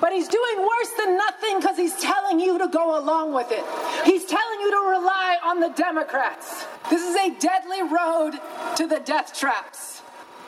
[0.00, 3.64] But he's doing worse than nothing because he's telling you to go along with it.
[4.04, 6.66] He's telling you to rely on the Democrats.
[6.90, 8.32] This is a deadly road
[8.76, 10.02] to the death traps.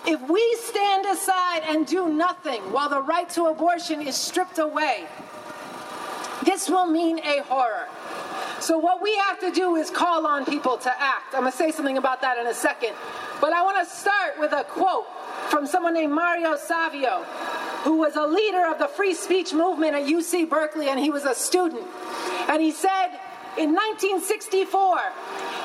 [0.07, 5.07] If we stand aside and do nothing while the right to abortion is stripped away,
[6.45, 7.89] this will mean a horror.
[8.61, 11.35] So, what we have to do is call on people to act.
[11.35, 12.93] I'm going to say something about that in a second.
[13.41, 15.07] But I want to start with a quote
[15.51, 17.25] from someone named Mario Savio,
[17.85, 21.25] who was a leader of the free speech movement at UC Berkeley, and he was
[21.25, 21.87] a student.
[22.49, 23.21] And he said,
[23.57, 24.99] in 1964.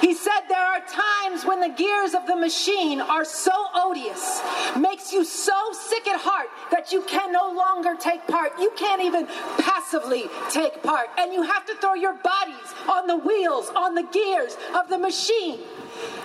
[0.02, 4.42] He said there are times when the gears of the machine are so odious,
[4.78, 8.54] makes you so sick at heart that you can no longer take part.
[8.60, 11.10] You can't even passively take part.
[11.18, 14.98] And you have to throw your bodies on the wheels, on the gears of the
[14.98, 15.60] machine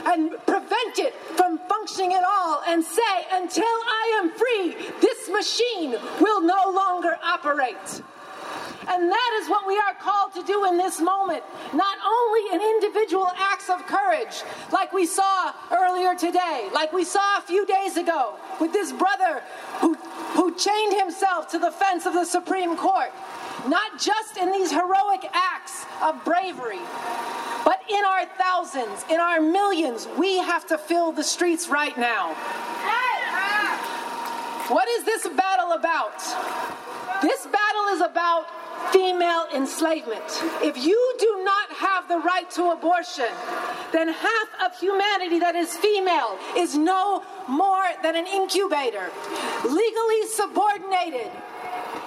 [0.07, 5.97] and prevent it from functioning at all and say, until I am free, this machine
[6.21, 8.03] will no longer operate.
[8.87, 11.43] And that is what we are called to do in this moment.
[11.73, 17.39] Not only in individual acts of courage, like we saw earlier today, like we saw
[17.39, 19.43] a few days ago with this brother
[19.81, 19.95] who,
[20.35, 23.11] who chained himself to the fence of the Supreme Court.
[23.67, 26.81] Not just in these heroic acts of bravery,
[27.65, 32.35] but in our thousands, in our millions, we have to fill the streets right now.
[34.69, 36.19] What is this battle about?
[37.23, 38.47] This battle is about
[38.93, 40.25] female enslavement.
[40.63, 43.29] If you do not have the right to abortion,
[43.93, 49.11] then half of humanity that is female is no more than an incubator,
[49.65, 51.31] legally subordinated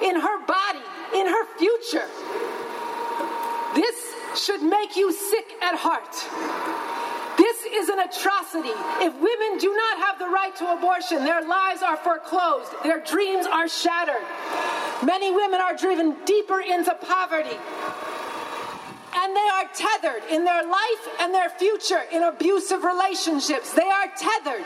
[0.02, 0.84] in her body,
[1.16, 2.08] in her future.
[3.76, 6.14] This should make you sick at heart.
[7.38, 8.74] This is an atrocity.
[9.06, 13.46] If women do not have the right to abortion, their lives are foreclosed, their dreams
[13.46, 14.26] are shattered.
[15.04, 17.58] Many women are driven deeper into poverty.
[19.18, 23.74] And they are tethered in their life and their future in abusive relationships.
[23.74, 24.66] They are tethered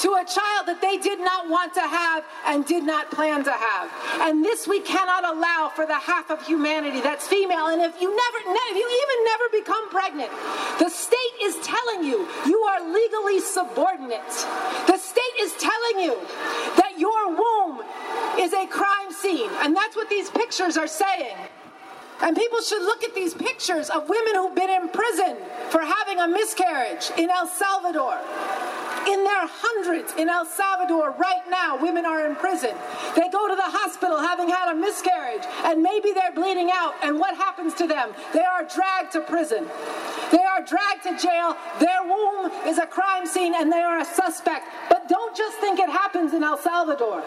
[0.00, 3.52] to a child that they did not want to have and did not plan to
[3.52, 3.90] have.
[4.20, 7.68] And this we cannot allow for the half of humanity that's female.
[7.68, 10.30] And if you never, if you even never become pregnant,
[10.78, 14.28] the state is telling you you are legally subordinate.
[14.86, 16.18] The state is telling you
[16.76, 17.82] that your womb
[18.38, 19.50] is a crime scene.
[19.62, 21.36] And that's what these pictures are saying.
[22.22, 25.36] And people should look at these pictures of women who've been in prison
[25.70, 28.18] for having a miscarriage in El Salvador.
[29.06, 32.74] In their hundreds in El Salvador right now, women are in prison.
[33.14, 36.94] They go to the hospital having had a miscarriage, and maybe they're bleeding out.
[37.04, 38.12] And what happens to them?
[38.32, 39.68] They are dragged to prison.
[40.32, 41.56] They are dragged to jail.
[41.78, 44.66] Their womb is a crime scene, and they are a suspect.
[44.88, 47.22] But don't just think it happens in El Salvador.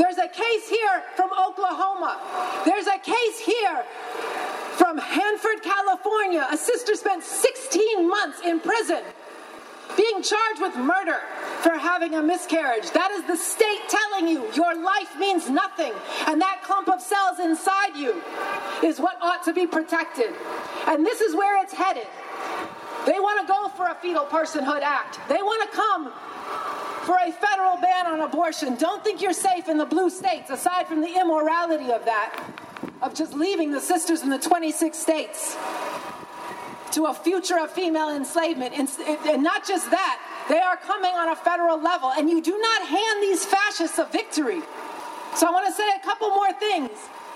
[0.00, 2.16] There's a case here from Oklahoma.
[2.64, 3.84] There's a case here
[4.78, 6.46] from Hanford, California.
[6.50, 9.02] A sister spent 16 months in prison
[9.98, 11.18] being charged with murder
[11.60, 12.90] for having a miscarriage.
[12.92, 15.92] That is the state telling you your life means nothing.
[16.26, 18.22] And that clump of cells inside you
[18.82, 20.32] is what ought to be protected.
[20.86, 22.06] And this is where it's headed.
[23.04, 25.20] They want to go for a Fetal Personhood Act.
[25.28, 26.12] They want to come
[27.04, 28.76] for a federal ban on abortion.
[28.76, 32.44] Don't think you're safe in the blue states, aside from the immorality of that,
[33.02, 35.56] of just leaving the sisters in the 26 states
[36.92, 38.74] to a future of female enslavement.
[38.76, 38.88] And,
[39.26, 42.86] and not just that, they are coming on a federal level, and you do not
[42.86, 44.60] hand these fascists a victory.
[45.36, 46.90] So I want to say a couple more things.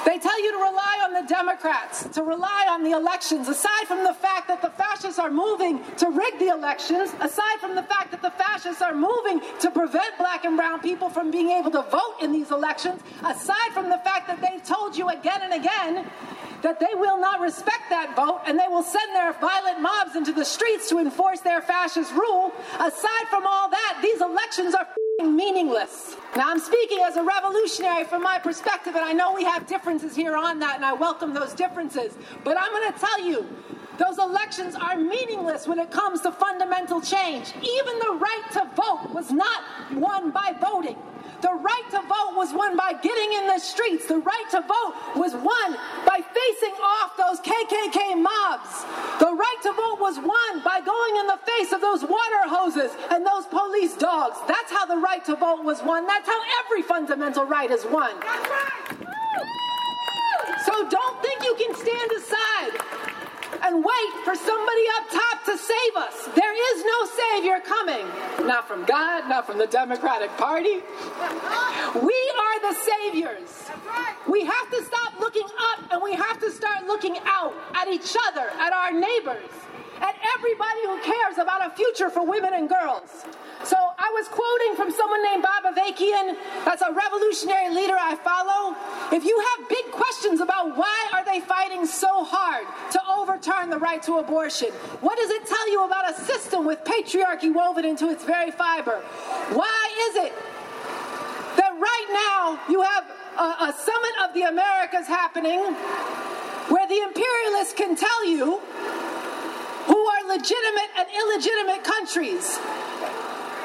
[0.05, 4.05] They tell you to rely on the Democrats, to rely on the elections, aside from
[4.05, 8.11] the fact that the fascists are moving to rig the elections, aside from the fact
[8.11, 11.83] that the fascists are moving to prevent black and brown people from being able to
[11.83, 16.07] vote in these elections, aside from the fact that they've told you again and again
[16.63, 20.33] that they will not respect that vote and they will send their violent mobs into
[20.33, 24.89] the streets to enforce their fascist rule, aside from all that, these elections are
[25.25, 26.17] meaningless.
[26.37, 30.17] Now, I'm speaking as a revolutionary from my perspective, and I know we have differences
[30.17, 32.15] here on that, and I welcome those differences.
[32.43, 33.47] But I'm going to tell you,
[33.99, 37.53] those elections are meaningless when it comes to fundamental change.
[37.63, 39.63] Even the right to vote was not
[39.93, 40.97] won by voting.
[41.45, 44.07] The right to vote was won by getting in the streets.
[44.07, 45.77] The right to vote was won
[46.09, 48.73] by facing off those KKK mobs.
[49.21, 52.97] The right to vote was won by going in the face of those water hoses
[53.11, 54.39] and those police dogs.
[54.49, 56.07] That's how the right to vote was won.
[56.07, 58.17] That's how every fundamental right is won.
[60.65, 63.14] So don't think you can stand aside
[63.63, 66.29] and wait for somebody up top to save us.
[66.35, 68.07] There is no Savior coming.
[68.47, 70.83] Not from God, not from the Democratic Party.
[72.01, 73.71] We are the Saviors.
[74.29, 78.17] We have to stop looking up and we have to start looking out at each
[78.29, 79.51] other, at our neighbors,
[80.01, 83.25] at everybody who cares about a future for women and girls.
[83.65, 86.37] So I was quoting from someone named Bob Avakian.
[86.65, 88.77] That's a revolutionary leader I follow.
[89.11, 93.79] If you have big questions about why are they fighting so hard to overturn the
[93.79, 94.69] right to abortion,
[95.01, 99.01] what does it tell you about a system with patriarchy woven into its very fiber?
[99.57, 100.33] Why is it
[101.57, 103.05] that right now you have
[103.39, 105.61] a, a summit of the Americas happening
[106.69, 108.61] where the imperialists can tell you
[109.87, 112.59] who are legitimate and illegitimate countries.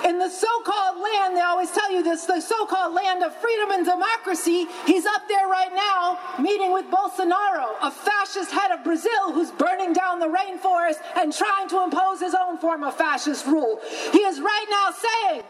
[0.06, 3.36] In the so called land, they always tell you this, the so called land of
[3.36, 8.84] freedom and democracy, he's up there right now meeting with Bolsonaro, a fascist head of
[8.84, 13.46] Brazil who's burning down the rainforest and trying to impose his own form of fascist
[13.46, 13.80] rule.
[14.12, 15.44] He is right now saying,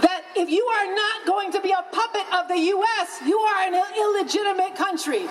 [0.00, 3.68] that if you are not going to be a puppet of the US, you are
[3.68, 5.28] an illegitimate country.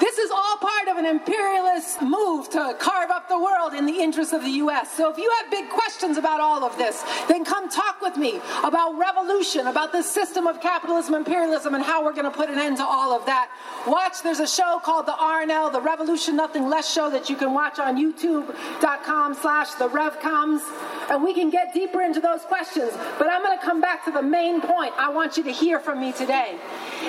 [0.00, 4.00] This is all part of an imperialist move to carve up the world in the
[4.00, 4.90] interest of the US.
[4.96, 8.40] So if you have big questions about all of this, then come talk with me
[8.64, 12.58] about revolution, about the system of capitalism, imperialism, and how we're going to put an
[12.58, 13.50] end to all of that.
[13.86, 17.52] Watch, there's a show called the RNL, the Revolution Nothing Less show that you can
[17.52, 20.62] watch on youtube.com slash the RevComs,
[21.10, 22.92] and we can get deeper into those questions.
[23.18, 25.78] But I'm going to come back to the main point I want you to hear
[25.78, 26.58] from me today,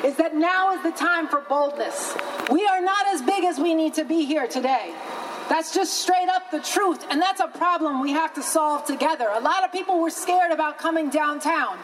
[0.04, 2.16] is that now is the time for boldness.
[2.50, 4.94] We are not as big as we need to be here today.
[5.50, 9.28] That's just straight up the truth, and that's a problem we have to solve together.
[9.34, 11.78] A lot of people were scared about coming downtown.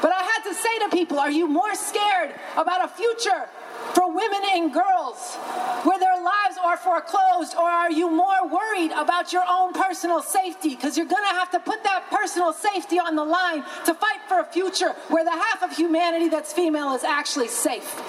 [0.00, 3.48] But I had to say to people, are you more scared about a future
[3.92, 5.36] for women and girls
[5.84, 10.70] where their lives are foreclosed, or are you more worried about your own personal safety?
[10.70, 14.20] Because you're going to have to put that personal safety on the line to fight
[14.28, 18.00] for a future where the half of humanity that's female is actually safe.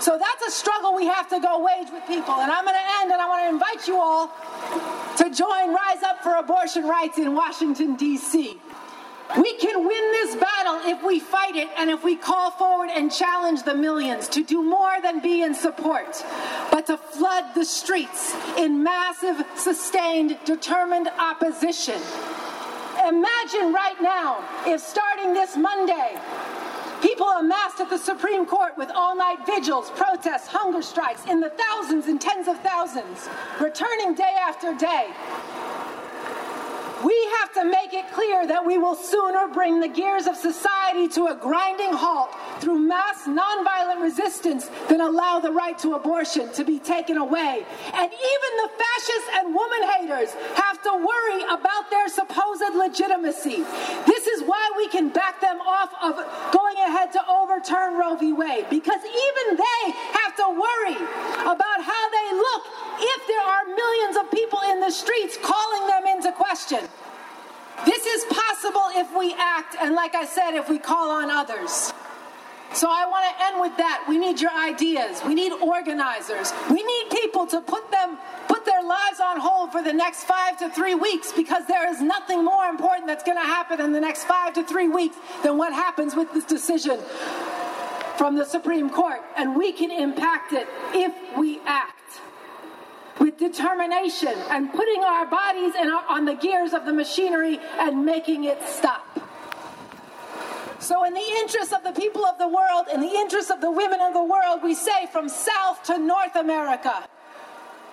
[0.00, 2.34] So that's a struggle we have to go wage with people.
[2.34, 4.32] And I'm going to end, and I want to invite you all
[5.16, 8.58] to join Rise Up for Abortion Rights in Washington, D.C.
[9.36, 13.10] We can win this battle if we fight it and if we call forward and
[13.10, 16.22] challenge the millions to do more than be in support,
[16.70, 22.00] but to flood the streets in massive, sustained, determined opposition.
[23.08, 26.20] Imagine right now if starting this Monday,
[27.02, 31.50] People amassed at the Supreme Court with all night vigils, protests, hunger strikes in the
[31.50, 33.28] thousands and tens of thousands,
[33.60, 35.08] returning day after day.
[37.04, 41.08] We have to make it clear that we will sooner bring the gears of society
[41.08, 42.30] to a grinding halt
[42.60, 47.66] through mass nonviolent resistance than allow the right to abortion to be taken away.
[47.94, 53.64] And even the fascists and woman haters have to worry about their supposed legitimacy.
[54.06, 56.14] This is why we can back them off of
[56.52, 58.32] going ahead to overturn Roe v.
[58.32, 59.82] Wade, because even they
[60.22, 60.96] have to worry
[61.42, 62.62] about how they look
[63.02, 66.80] if there are millions of people in the streets calling them into question.
[67.84, 71.92] This is possible if we act, and like I said, if we call on others.
[72.74, 74.06] So I want to end with that.
[74.08, 75.20] We need your ideas.
[75.26, 76.52] We need organizers.
[76.70, 78.16] We need people to put them
[78.48, 82.00] put their lives on hold for the next 5 to 3 weeks because there is
[82.00, 85.56] nothing more important that's going to happen in the next 5 to 3 weeks than
[85.56, 86.98] what happens with this decision
[88.16, 92.20] from the Supreme Court and we can impact it if we act
[93.18, 98.44] with determination and putting our bodies our, on the gears of the machinery and making
[98.44, 99.06] it stop.
[100.78, 103.70] So, in the interest of the people of the world, in the interest of the
[103.70, 107.06] women of the world, we say from South to North America,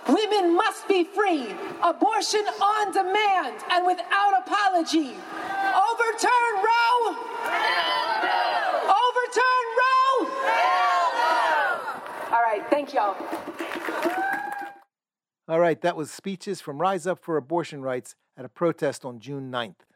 [0.07, 1.53] women must be free,
[1.83, 5.13] abortion on demand and without apology.
[5.69, 7.15] Overturn Roe!
[8.89, 10.29] Overturn Roe!
[12.31, 13.15] All right, thank y'all.
[15.49, 19.17] All right, that was speeches from Rise Up for Abortion Rights at a protest on
[19.17, 19.88] June 9th.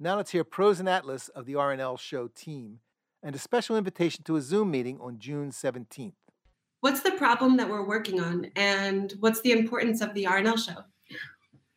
[0.00, 2.78] Now let's hear Pros and Atlas of the RNL show team
[3.20, 6.12] and a special invitation to a Zoom meeting on June 17th.
[6.80, 10.84] What's the problem that we're working on, and what's the importance of the RNL show?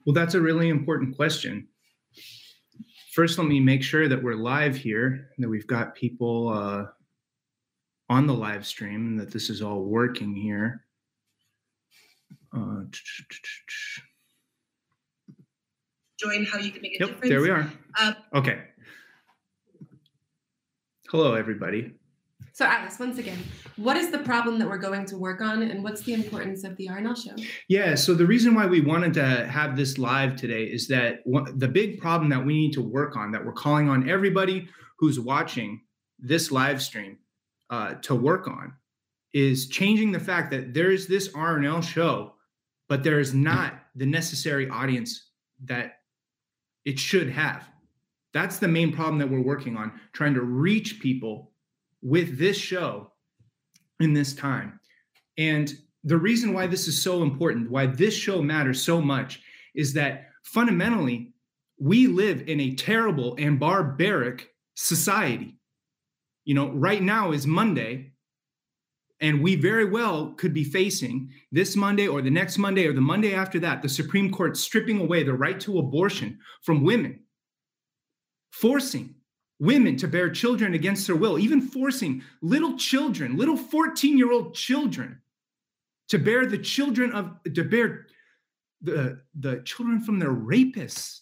[0.06, 1.68] Well, that's a really important question.
[3.12, 6.86] First, let me make sure that we're live here, that we've got people uh,
[8.08, 10.86] on the live stream, and that this is all working here.
[12.56, 12.84] Uh,
[16.22, 17.30] join how you can make a yep, difference.
[17.30, 17.72] There we are.
[18.00, 18.64] Uh, okay.
[21.10, 21.94] Hello, everybody.
[22.54, 23.40] So, Atlas, once again,
[23.78, 26.76] what is the problem that we're going to work on, and what's the importance of
[26.78, 27.36] the RNL show?
[27.70, 31.58] Yeah, so the reason why we wanted to have this live today is that one,
[31.58, 34.68] the big problem that we need to work on, that we're calling on everybody
[35.00, 35.82] who's watching
[36.20, 37.18] this live stream
[37.70, 38.74] uh, to work on,
[39.34, 42.34] is changing the fact that there's this RNL show
[42.92, 45.30] but there is not the necessary audience
[45.64, 46.01] that
[46.86, 47.68] it should have.
[48.34, 51.52] That's the main problem that we're working on, trying to reach people
[52.02, 53.12] with this show
[54.00, 54.80] in this time.
[55.38, 55.72] And
[56.04, 59.42] the reason why this is so important, why this show matters so much,
[59.76, 61.34] is that fundamentally,
[61.80, 65.58] we live in a terrible and barbaric society.
[66.46, 68.11] You know, right now is Monday,
[69.22, 73.02] and we very well could be facing this Monday or the next Monday or the
[73.02, 77.20] Monday after that, the Supreme Court stripping away the right to abortion from women,
[78.52, 79.16] forcing
[79.60, 84.56] women to bear children against their will, even forcing little children, little 14 year old
[84.56, 85.22] children,
[86.10, 88.08] to bear the children of, to bear
[88.82, 91.20] the, the children from their rapists.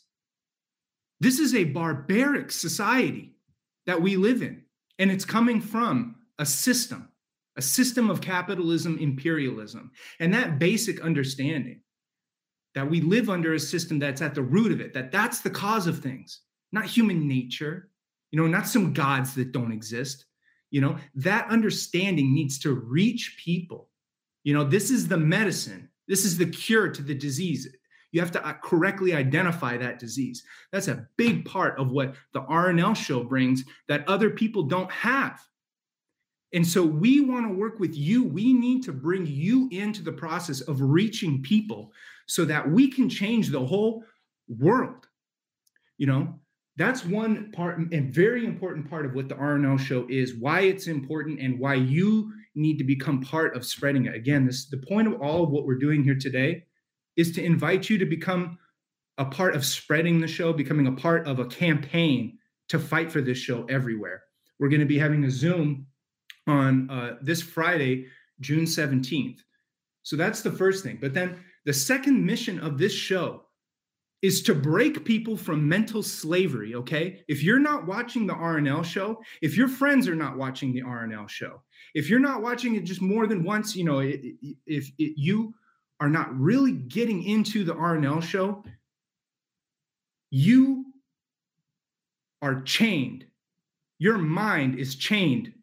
[1.20, 3.36] This is a barbaric society
[3.86, 4.64] that we live in,
[4.98, 7.10] and it's coming from a system,
[7.60, 9.92] a system of capitalism, imperialism.
[10.22, 11.82] And that basic understanding
[12.74, 15.50] that we live under a system that's at the root of it, that that's the
[15.50, 16.40] cause of things,
[16.72, 17.90] not human nature,
[18.32, 20.24] you know, not some gods that don't exist.
[20.72, 23.90] You know, that understanding needs to reach people.
[24.46, 27.68] You know, this is the medicine, this is the cure to the disease.
[28.14, 30.46] You have to uh, correctly identify that disease.
[30.72, 35.42] That's a big part of what the RNL show brings that other people don't have.
[36.54, 38.24] And so we want to work with you.
[38.24, 41.92] We need to bring you into the process of reaching people
[42.28, 44.04] so that we can change the whole
[44.48, 45.08] world.
[45.98, 46.40] You know,
[46.78, 50.88] that's one part and very important part of what the RNL show is, why it's
[50.88, 54.16] important and why you need to become part of spreading it.
[54.16, 56.64] Again, this the point of all of what we're doing here today
[57.16, 58.58] is to invite you to become
[59.18, 62.38] a part of spreading the show, becoming a part of a campaign
[62.70, 64.24] to fight for this show everywhere.
[64.58, 65.86] We're going to be having a Zoom
[66.48, 68.08] on uh, this Friday,
[68.40, 69.40] June 17th.
[70.04, 70.98] So that's the first thing.
[71.00, 73.44] But then the second mission of this show
[74.22, 77.24] is to break people from mental slavery, okay?
[77.28, 81.30] If you're not watching the RNL show, if your friends are not watching the RNL
[81.30, 81.62] show,
[81.94, 85.54] if you're not watching it just more than once, you know, if it, you
[86.02, 88.64] are not really getting into the RNL show,
[90.32, 90.86] you
[92.42, 93.26] are chained.
[94.00, 95.54] Your mind is chained.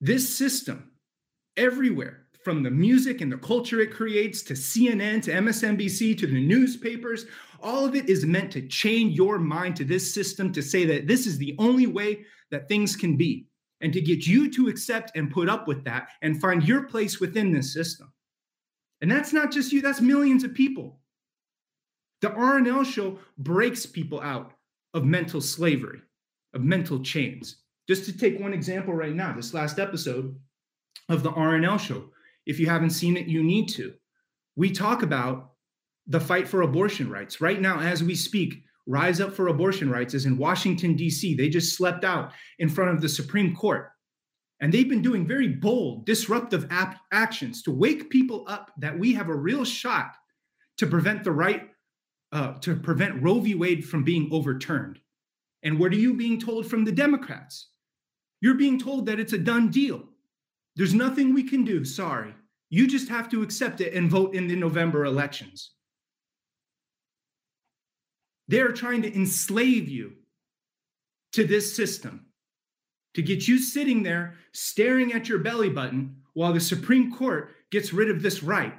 [0.00, 0.92] This system,
[1.56, 6.40] everywhere, from the music and the culture it creates to CNN to MSNBC to the
[6.40, 7.26] newspapers,
[7.60, 11.06] all of it is meant to chain your mind to this system to say that
[11.06, 13.48] this is the only way that things can be
[13.80, 17.20] and to get you to accept and put up with that and find your place
[17.20, 18.12] within this system.
[19.00, 21.00] And that's not just you, that's millions of people.
[22.20, 24.52] The RNL show breaks people out
[24.94, 26.00] of mental slavery,
[26.54, 27.58] of mental chains.
[27.88, 30.36] Just to take one example right now, this last episode
[31.08, 32.10] of the RNL show,
[32.46, 33.94] if you haven't seen it, you need to.
[34.56, 35.52] We talk about
[36.06, 37.40] the fight for abortion rights.
[37.40, 41.34] Right now, as we speak, Rise Up for Abortion Rights is in Washington, D.C.
[41.34, 43.90] They just slept out in front of the Supreme Court.
[44.60, 49.14] And they've been doing very bold, disruptive ap- actions to wake people up that we
[49.14, 50.12] have a real shot
[50.78, 51.68] to prevent the right,
[52.32, 53.54] uh, to prevent Roe v.
[53.54, 54.98] Wade from being overturned.
[55.62, 57.68] And what are you being told from the Democrats?
[58.40, 60.04] You're being told that it's a done deal.
[60.76, 61.84] There's nothing we can do.
[61.84, 62.34] Sorry.
[62.70, 65.72] You just have to accept it and vote in the November elections.
[68.46, 70.12] They're trying to enslave you
[71.32, 72.26] to this system
[73.14, 77.92] to get you sitting there staring at your belly button while the Supreme Court gets
[77.92, 78.74] rid of this right.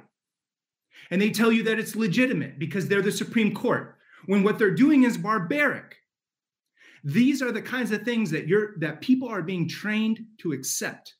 [1.10, 3.96] And they tell you that it's legitimate because they're the Supreme Court,
[4.26, 5.96] when what they're doing is barbaric.
[7.04, 11.14] These are the kinds of things that you're that people are being trained to accept.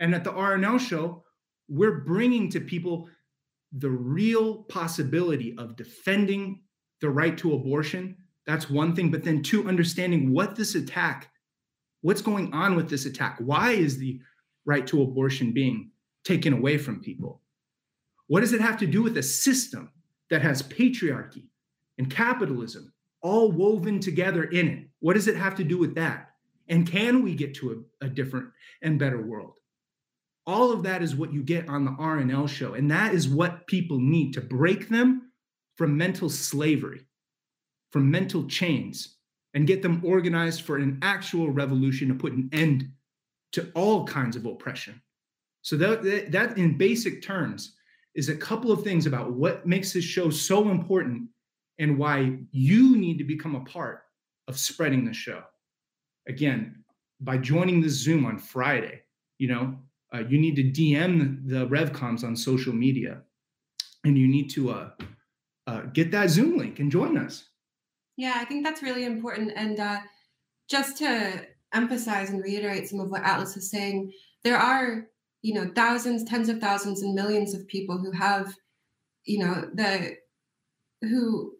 [0.00, 1.24] And at the RNL show,
[1.68, 3.08] we're bringing to people
[3.72, 6.62] the real possibility of defending
[7.00, 8.16] the right to abortion.
[8.46, 9.10] That's one thing.
[9.10, 11.32] But then, two, understanding what this attack
[12.02, 13.38] What's going on with this attack?
[13.38, 14.20] Why is the
[14.64, 15.92] right to abortion being
[16.24, 17.40] taken away from people?
[18.26, 19.90] What does it have to do with a system
[20.28, 21.46] that has patriarchy
[21.98, 22.91] and capitalism
[23.22, 24.88] all woven together in it?
[25.00, 26.30] What does it have to do with that?
[26.68, 28.48] And can we get to a, a different
[28.82, 29.54] and better world?
[30.46, 32.74] All of that is what you get on the RNL show.
[32.74, 35.30] And that is what people need to break them
[35.76, 37.06] from mental slavery,
[37.90, 39.16] from mental chains,
[39.54, 42.90] and get them organized for an actual revolution to put an end
[43.52, 45.00] to all kinds of oppression.
[45.62, 47.74] So that, that, in basic terms
[48.14, 51.28] is a couple of things about what makes this show so important
[51.82, 54.04] and why you need to become a part
[54.46, 55.42] of spreading the show.
[56.28, 56.84] Again,
[57.20, 59.02] by joining the Zoom on Friday,
[59.38, 59.76] you know,
[60.14, 63.22] uh, you need to DM the RevComs on social media
[64.04, 64.90] and you need to uh,
[65.66, 67.48] uh, get that Zoom link and join us.
[68.16, 69.52] Yeah, I think that's really important.
[69.56, 69.98] And uh,
[70.68, 74.12] just to emphasize and reiterate some of what Atlas is saying,
[74.44, 75.06] there are,
[75.42, 78.54] you know, thousands, tens of thousands, and millions of people who have,
[79.24, 80.16] you know, the
[81.00, 81.54] who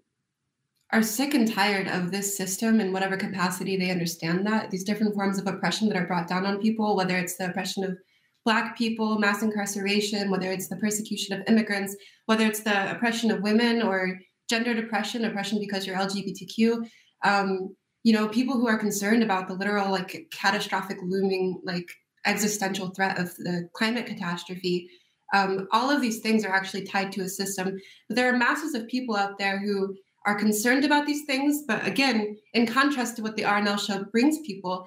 [0.92, 5.14] are sick and tired of this system in whatever capacity they understand that these different
[5.14, 7.96] forms of oppression that are brought down on people, whether it's the oppression of
[8.44, 13.40] Black people, mass incarceration, whether it's the persecution of immigrants, whether it's the oppression of
[13.40, 14.18] women or
[14.50, 16.84] gender depression, oppression because you're LGBTQ.
[17.24, 21.88] Um, you know, people who are concerned about the literal, like, catastrophic looming, like,
[22.26, 24.88] existential threat of the climate catastrophe.
[25.32, 27.78] Um, all of these things are actually tied to a system.
[28.08, 29.94] But there are masses of people out there who
[30.26, 31.64] are concerned about these things.
[31.66, 34.86] But again, in contrast to what the RNL show brings people,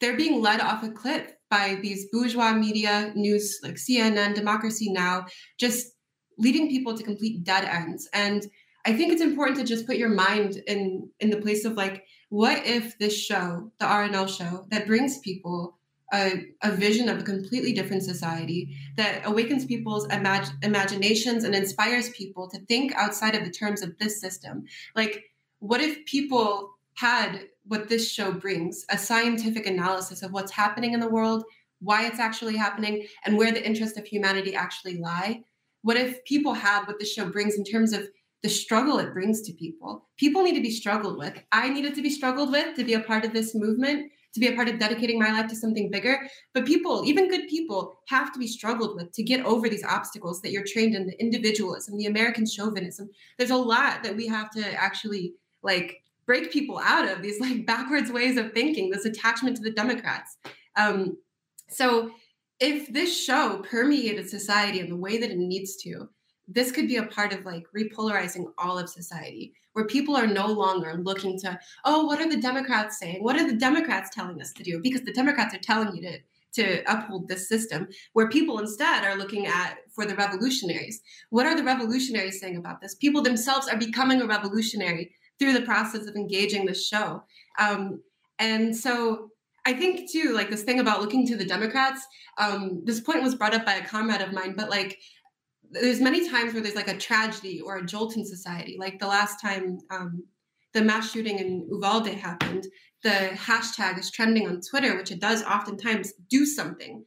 [0.00, 5.26] they're being led off a cliff by these bourgeois media news like CNN, Democracy Now,
[5.58, 5.92] just
[6.38, 8.08] leading people to complete dead ends.
[8.12, 8.46] And
[8.84, 12.04] I think it's important to just put your mind in in the place of like,
[12.28, 15.75] what if this show, the RNL show, that brings people
[16.12, 22.10] a, a vision of a completely different society that awakens people's imag- imaginations and inspires
[22.10, 24.64] people to think outside of the terms of this system.
[24.94, 25.24] Like,
[25.58, 31.00] what if people had what this show brings a scientific analysis of what's happening in
[31.00, 31.44] the world,
[31.80, 35.42] why it's actually happening, and where the interests of humanity actually lie?
[35.82, 38.08] What if people had what this show brings in terms of
[38.42, 40.08] the struggle it brings to people?
[40.16, 41.34] People need to be struggled with.
[41.52, 44.46] I needed to be struggled with to be a part of this movement to be
[44.46, 46.20] a part of dedicating my life to something bigger.
[46.52, 50.40] But people, even good people, have to be struggled with to get over these obstacles
[50.42, 53.10] that you're trained in the individualism, the American chauvinism.
[53.38, 57.66] There's a lot that we have to actually like break people out of these like
[57.66, 60.36] backwards ways of thinking, this attachment to the Democrats.
[60.76, 61.16] Um,
[61.68, 62.10] so
[62.60, 66.08] if this show permeated society in the way that it needs to,
[66.48, 70.46] this could be a part of like repolarizing all of society where people are no
[70.46, 73.22] longer looking to oh what are the democrats saying?
[73.22, 74.80] What are the democrats telling us to do?
[74.80, 76.18] Because the democrats are telling you to
[76.54, 81.02] to uphold this system where people instead are looking at for the revolutionaries.
[81.28, 82.94] What are the revolutionaries saying about this?
[82.94, 87.22] People themselves are becoming a revolutionary through the process of engaging this show.
[87.58, 88.00] Um,
[88.38, 89.30] and so
[89.66, 92.06] I think too, like this thing about looking to the Democrats.
[92.38, 94.98] Um, this point was brought up by a comrade of mine, but like
[95.80, 98.76] there's many times where there's like a tragedy or a jolt in society.
[98.78, 100.24] Like the last time um,
[100.74, 102.66] the mass shooting in Uvalde happened,
[103.02, 107.04] the hashtag is trending on Twitter, which it does oftentimes do something.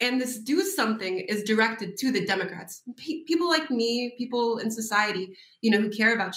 [0.00, 2.82] And this do something is directed to the Democrats.
[2.96, 6.34] P- people like me, people in society, you know, who care about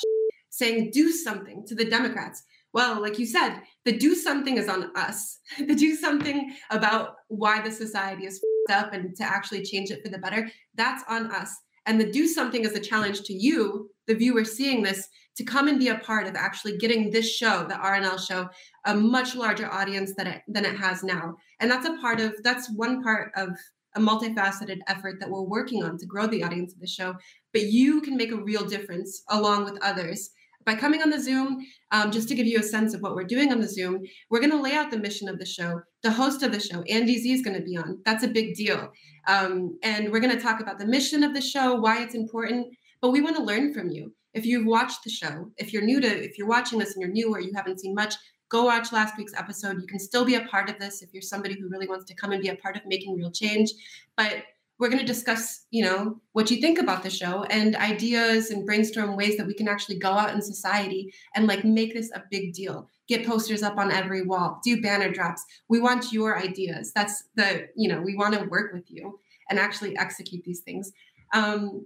[0.50, 2.44] saying do something to the Democrats.
[2.74, 5.40] Well, like you said, the do something is on us.
[5.60, 10.10] the do something about why the society is up and to actually change it for
[10.10, 11.56] the better, that's on us.
[11.86, 15.08] And the do something is a challenge to you, the viewer seeing this,
[15.38, 18.50] to come and be a part of actually getting this show, the RNL show,
[18.86, 21.36] a much larger audience than it than it has now.
[21.60, 23.50] And that's a part of that's one part of
[23.96, 27.16] a multifaceted effort that we're working on to grow the audience of the show.
[27.54, 30.32] But you can make a real difference along with others
[30.66, 33.24] by coming on the Zoom, um, just to give you a sense of what we're
[33.24, 35.82] doing on the Zoom, we're going to lay out the mission of the show.
[36.04, 38.00] The host of the show, Andy Zee, is going to be on.
[38.06, 38.92] That's a big deal.
[39.28, 42.68] Um, and we're going to talk about the mission of the show, why it's important.
[43.02, 44.14] But we want to learn from you.
[44.34, 47.12] If you've watched the show, if you're new to, if you're watching this and you're
[47.12, 48.16] new or you haven't seen much,
[48.50, 49.82] go watch last week's episode.
[49.82, 52.16] You can still be a part of this if you're somebody who really wants to
[52.16, 53.72] come and be a part of making real change.
[54.16, 54.44] But
[54.82, 58.66] we're going to discuss you know what you think about the show and ideas and
[58.66, 62.24] brainstorm ways that we can actually go out in society and like make this a
[62.30, 62.90] big deal.
[63.08, 64.60] Get posters up on every wall.
[64.64, 65.46] Do banner drops.
[65.70, 66.92] We want your ideas.
[66.94, 69.20] That's the you know we want to work with you
[69.50, 70.92] and actually execute these things.
[71.34, 71.86] Um,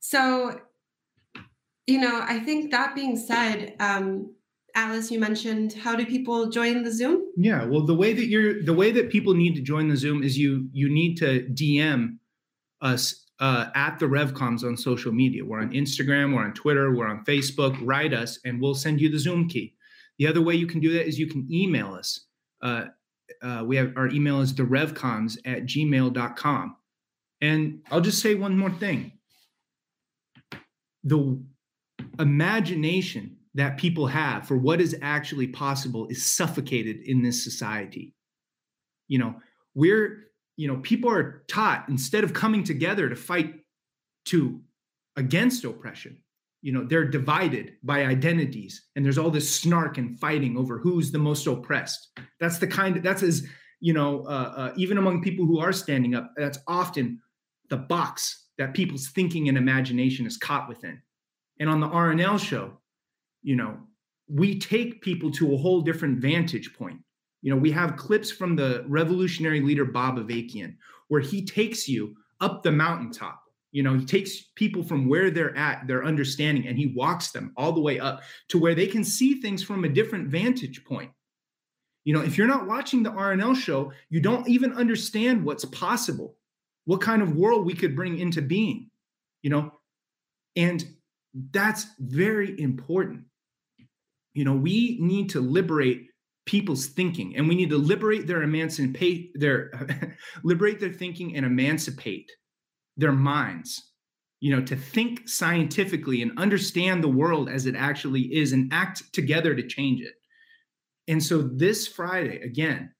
[0.00, 0.58] so
[1.86, 4.32] you know i think that being said um,
[4.74, 7.24] atlas you mentioned how do people join the zoom?
[7.36, 10.22] Yeah well the way that you're the way that people need to join the zoom
[10.22, 12.18] is you you need to dm
[12.80, 15.44] us uh, at the RevComs on social media.
[15.44, 17.78] We're on Instagram, we're on Twitter, we're on Facebook.
[17.82, 19.74] Write us, and we'll send you the Zoom key.
[20.18, 22.26] The other way you can do that is you can email us.
[22.60, 22.86] Uh,
[23.42, 26.76] uh, we have our email is the revcoms at gmail.com.
[27.40, 29.12] And I'll just say one more thing
[31.04, 31.42] the
[32.18, 38.14] imagination that people have for what is actually possible is suffocated in this society.
[39.08, 39.34] You know,
[39.74, 40.29] we're
[40.60, 43.54] you know people are taught instead of coming together to fight
[44.26, 44.60] to
[45.16, 46.18] against oppression
[46.62, 51.10] you know they're divided by identities and there's all this snark and fighting over who's
[51.10, 52.08] the most oppressed
[52.38, 53.46] that's the kind of that's as
[53.80, 57.20] you know uh, uh, even among people who are standing up that's often
[57.70, 61.00] the box that people's thinking and imagination is caught within.
[61.58, 62.78] And on the RNL show,
[63.42, 63.78] you know,
[64.28, 66.98] we take people to a whole different vantage point.
[67.42, 70.76] You know, we have clips from the revolutionary leader Bob Avakian,
[71.08, 73.40] where he takes you up the mountaintop.
[73.72, 77.52] You know, he takes people from where they're at, their understanding, and he walks them
[77.56, 81.10] all the way up to where they can see things from a different vantage point.
[82.04, 86.36] You know, if you're not watching the RNL show, you don't even understand what's possible,
[86.84, 88.90] what kind of world we could bring into being,
[89.42, 89.72] you know,
[90.56, 90.84] and
[91.52, 93.24] that's very important.
[94.32, 96.09] You know, we need to liberate
[96.46, 102.30] people's thinking and we need to liberate their emancipate their liberate their thinking and emancipate
[102.96, 103.92] their minds
[104.40, 109.12] you know to think scientifically and understand the world as it actually is and act
[109.12, 110.14] together to change it.
[111.08, 112.92] And so this friday again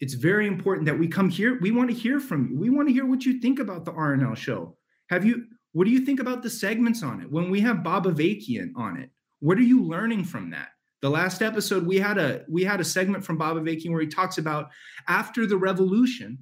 [0.00, 1.58] it's very important that we come here.
[1.60, 2.58] We want to hear from you.
[2.58, 4.76] We want to hear what you think about the rnl show.
[5.10, 7.30] Have you what do you think about the segments on it?
[7.30, 9.10] When we have bob avakian on it
[9.40, 10.68] what are you learning from that
[11.02, 14.06] the last episode we had a we had a segment from Bob Avakian where he
[14.06, 14.70] talks about
[15.08, 16.38] after the revolution,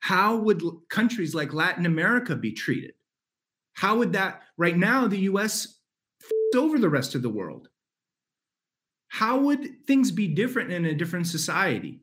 [0.00, 2.92] how would countries like Latin America be treated?
[3.74, 5.78] How would that right now the US
[6.54, 7.68] over the rest of the world?
[9.08, 12.00] How would things be different in a different society?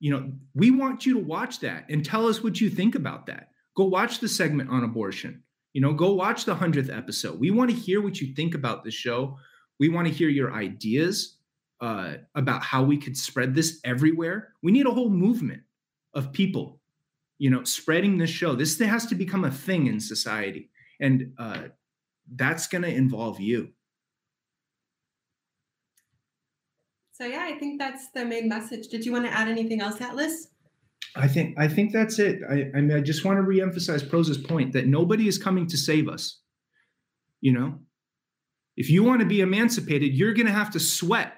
[0.00, 3.26] You know, we want you to watch that and tell us what you think about
[3.26, 3.50] that.
[3.76, 5.42] Go watch the segment on abortion.
[5.72, 7.40] You know, go watch the 100th episode.
[7.40, 9.38] We want to hear what you think about the show.
[9.80, 11.36] We want to hear your ideas
[11.80, 14.52] uh, about how we could spread this everywhere.
[14.62, 15.62] We need a whole movement
[16.14, 16.80] of people,
[17.38, 18.54] you know, spreading this show.
[18.54, 20.70] This has to become a thing in society,
[21.00, 21.64] and uh,
[22.34, 23.70] that's going to involve you.
[27.12, 28.88] So yeah, I think that's the main message.
[28.88, 30.48] Did you want to add anything else, Atlas?
[31.16, 32.40] I think I think that's it.
[32.48, 35.76] I, I mean, I just want to reemphasize Proza's point that nobody is coming to
[35.76, 36.40] save us.
[37.40, 37.78] You know,
[38.76, 41.34] if you want to be emancipated, you're going to have to sweat.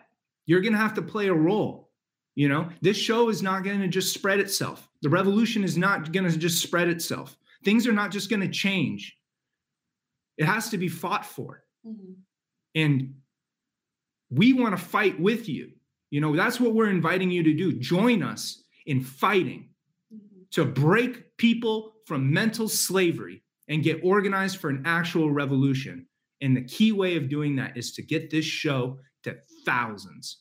[0.47, 1.91] You're going to have to play a role.
[2.35, 4.89] You know, this show is not going to just spread itself.
[5.03, 7.37] The revolution is not going to just spread itself.
[7.65, 9.17] Things are not just going to change.
[10.37, 11.65] It has to be fought for.
[11.87, 12.13] Mm-hmm.
[12.75, 13.15] And
[14.31, 15.73] we want to fight with you.
[16.11, 17.73] You know, that's what we're inviting you to do.
[17.73, 19.71] Join us in fighting
[20.15, 20.43] mm-hmm.
[20.53, 26.07] to break people from mental slavery and get organized for an actual revolution.
[26.41, 30.39] And the key way of doing that is to get this show to thousands.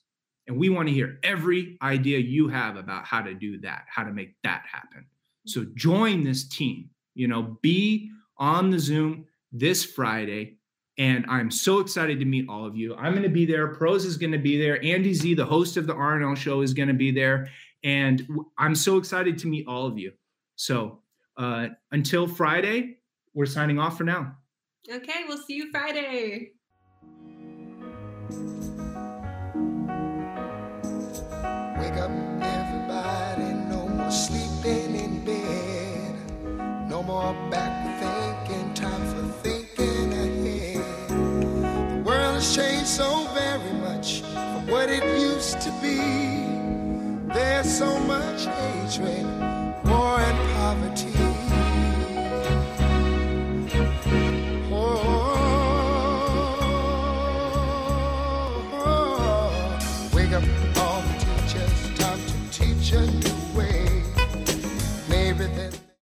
[0.48, 4.04] And we want to hear every idea you have about how to do that, how
[4.04, 5.06] to make that happen.
[5.46, 10.58] So join this team, you know, be on the Zoom this Friday.
[10.98, 12.96] And I'm so excited to meet all of you.
[12.96, 13.68] I'm going to be there.
[13.70, 14.84] Pros is going to be there.
[14.84, 17.50] Andy Zee, the host of the RNL show, is going to be there.
[17.84, 18.28] And
[18.58, 20.14] I'm so excited to meet all of you.
[20.56, 21.00] So
[21.38, 22.98] uh, until Friday,
[23.34, 24.36] we're signing off for now.
[24.88, 26.52] Okay, we'll see you Friday.
[31.80, 33.54] Wake up, everybody.
[33.68, 36.88] No more sleeping in bed.
[36.88, 38.76] No more back thinking.
[38.76, 41.10] Time for thinking ahead.
[41.10, 45.98] The world has changed so very much from what it used to be.
[47.34, 49.26] There's so much hatred,
[49.86, 51.15] war, and poverty.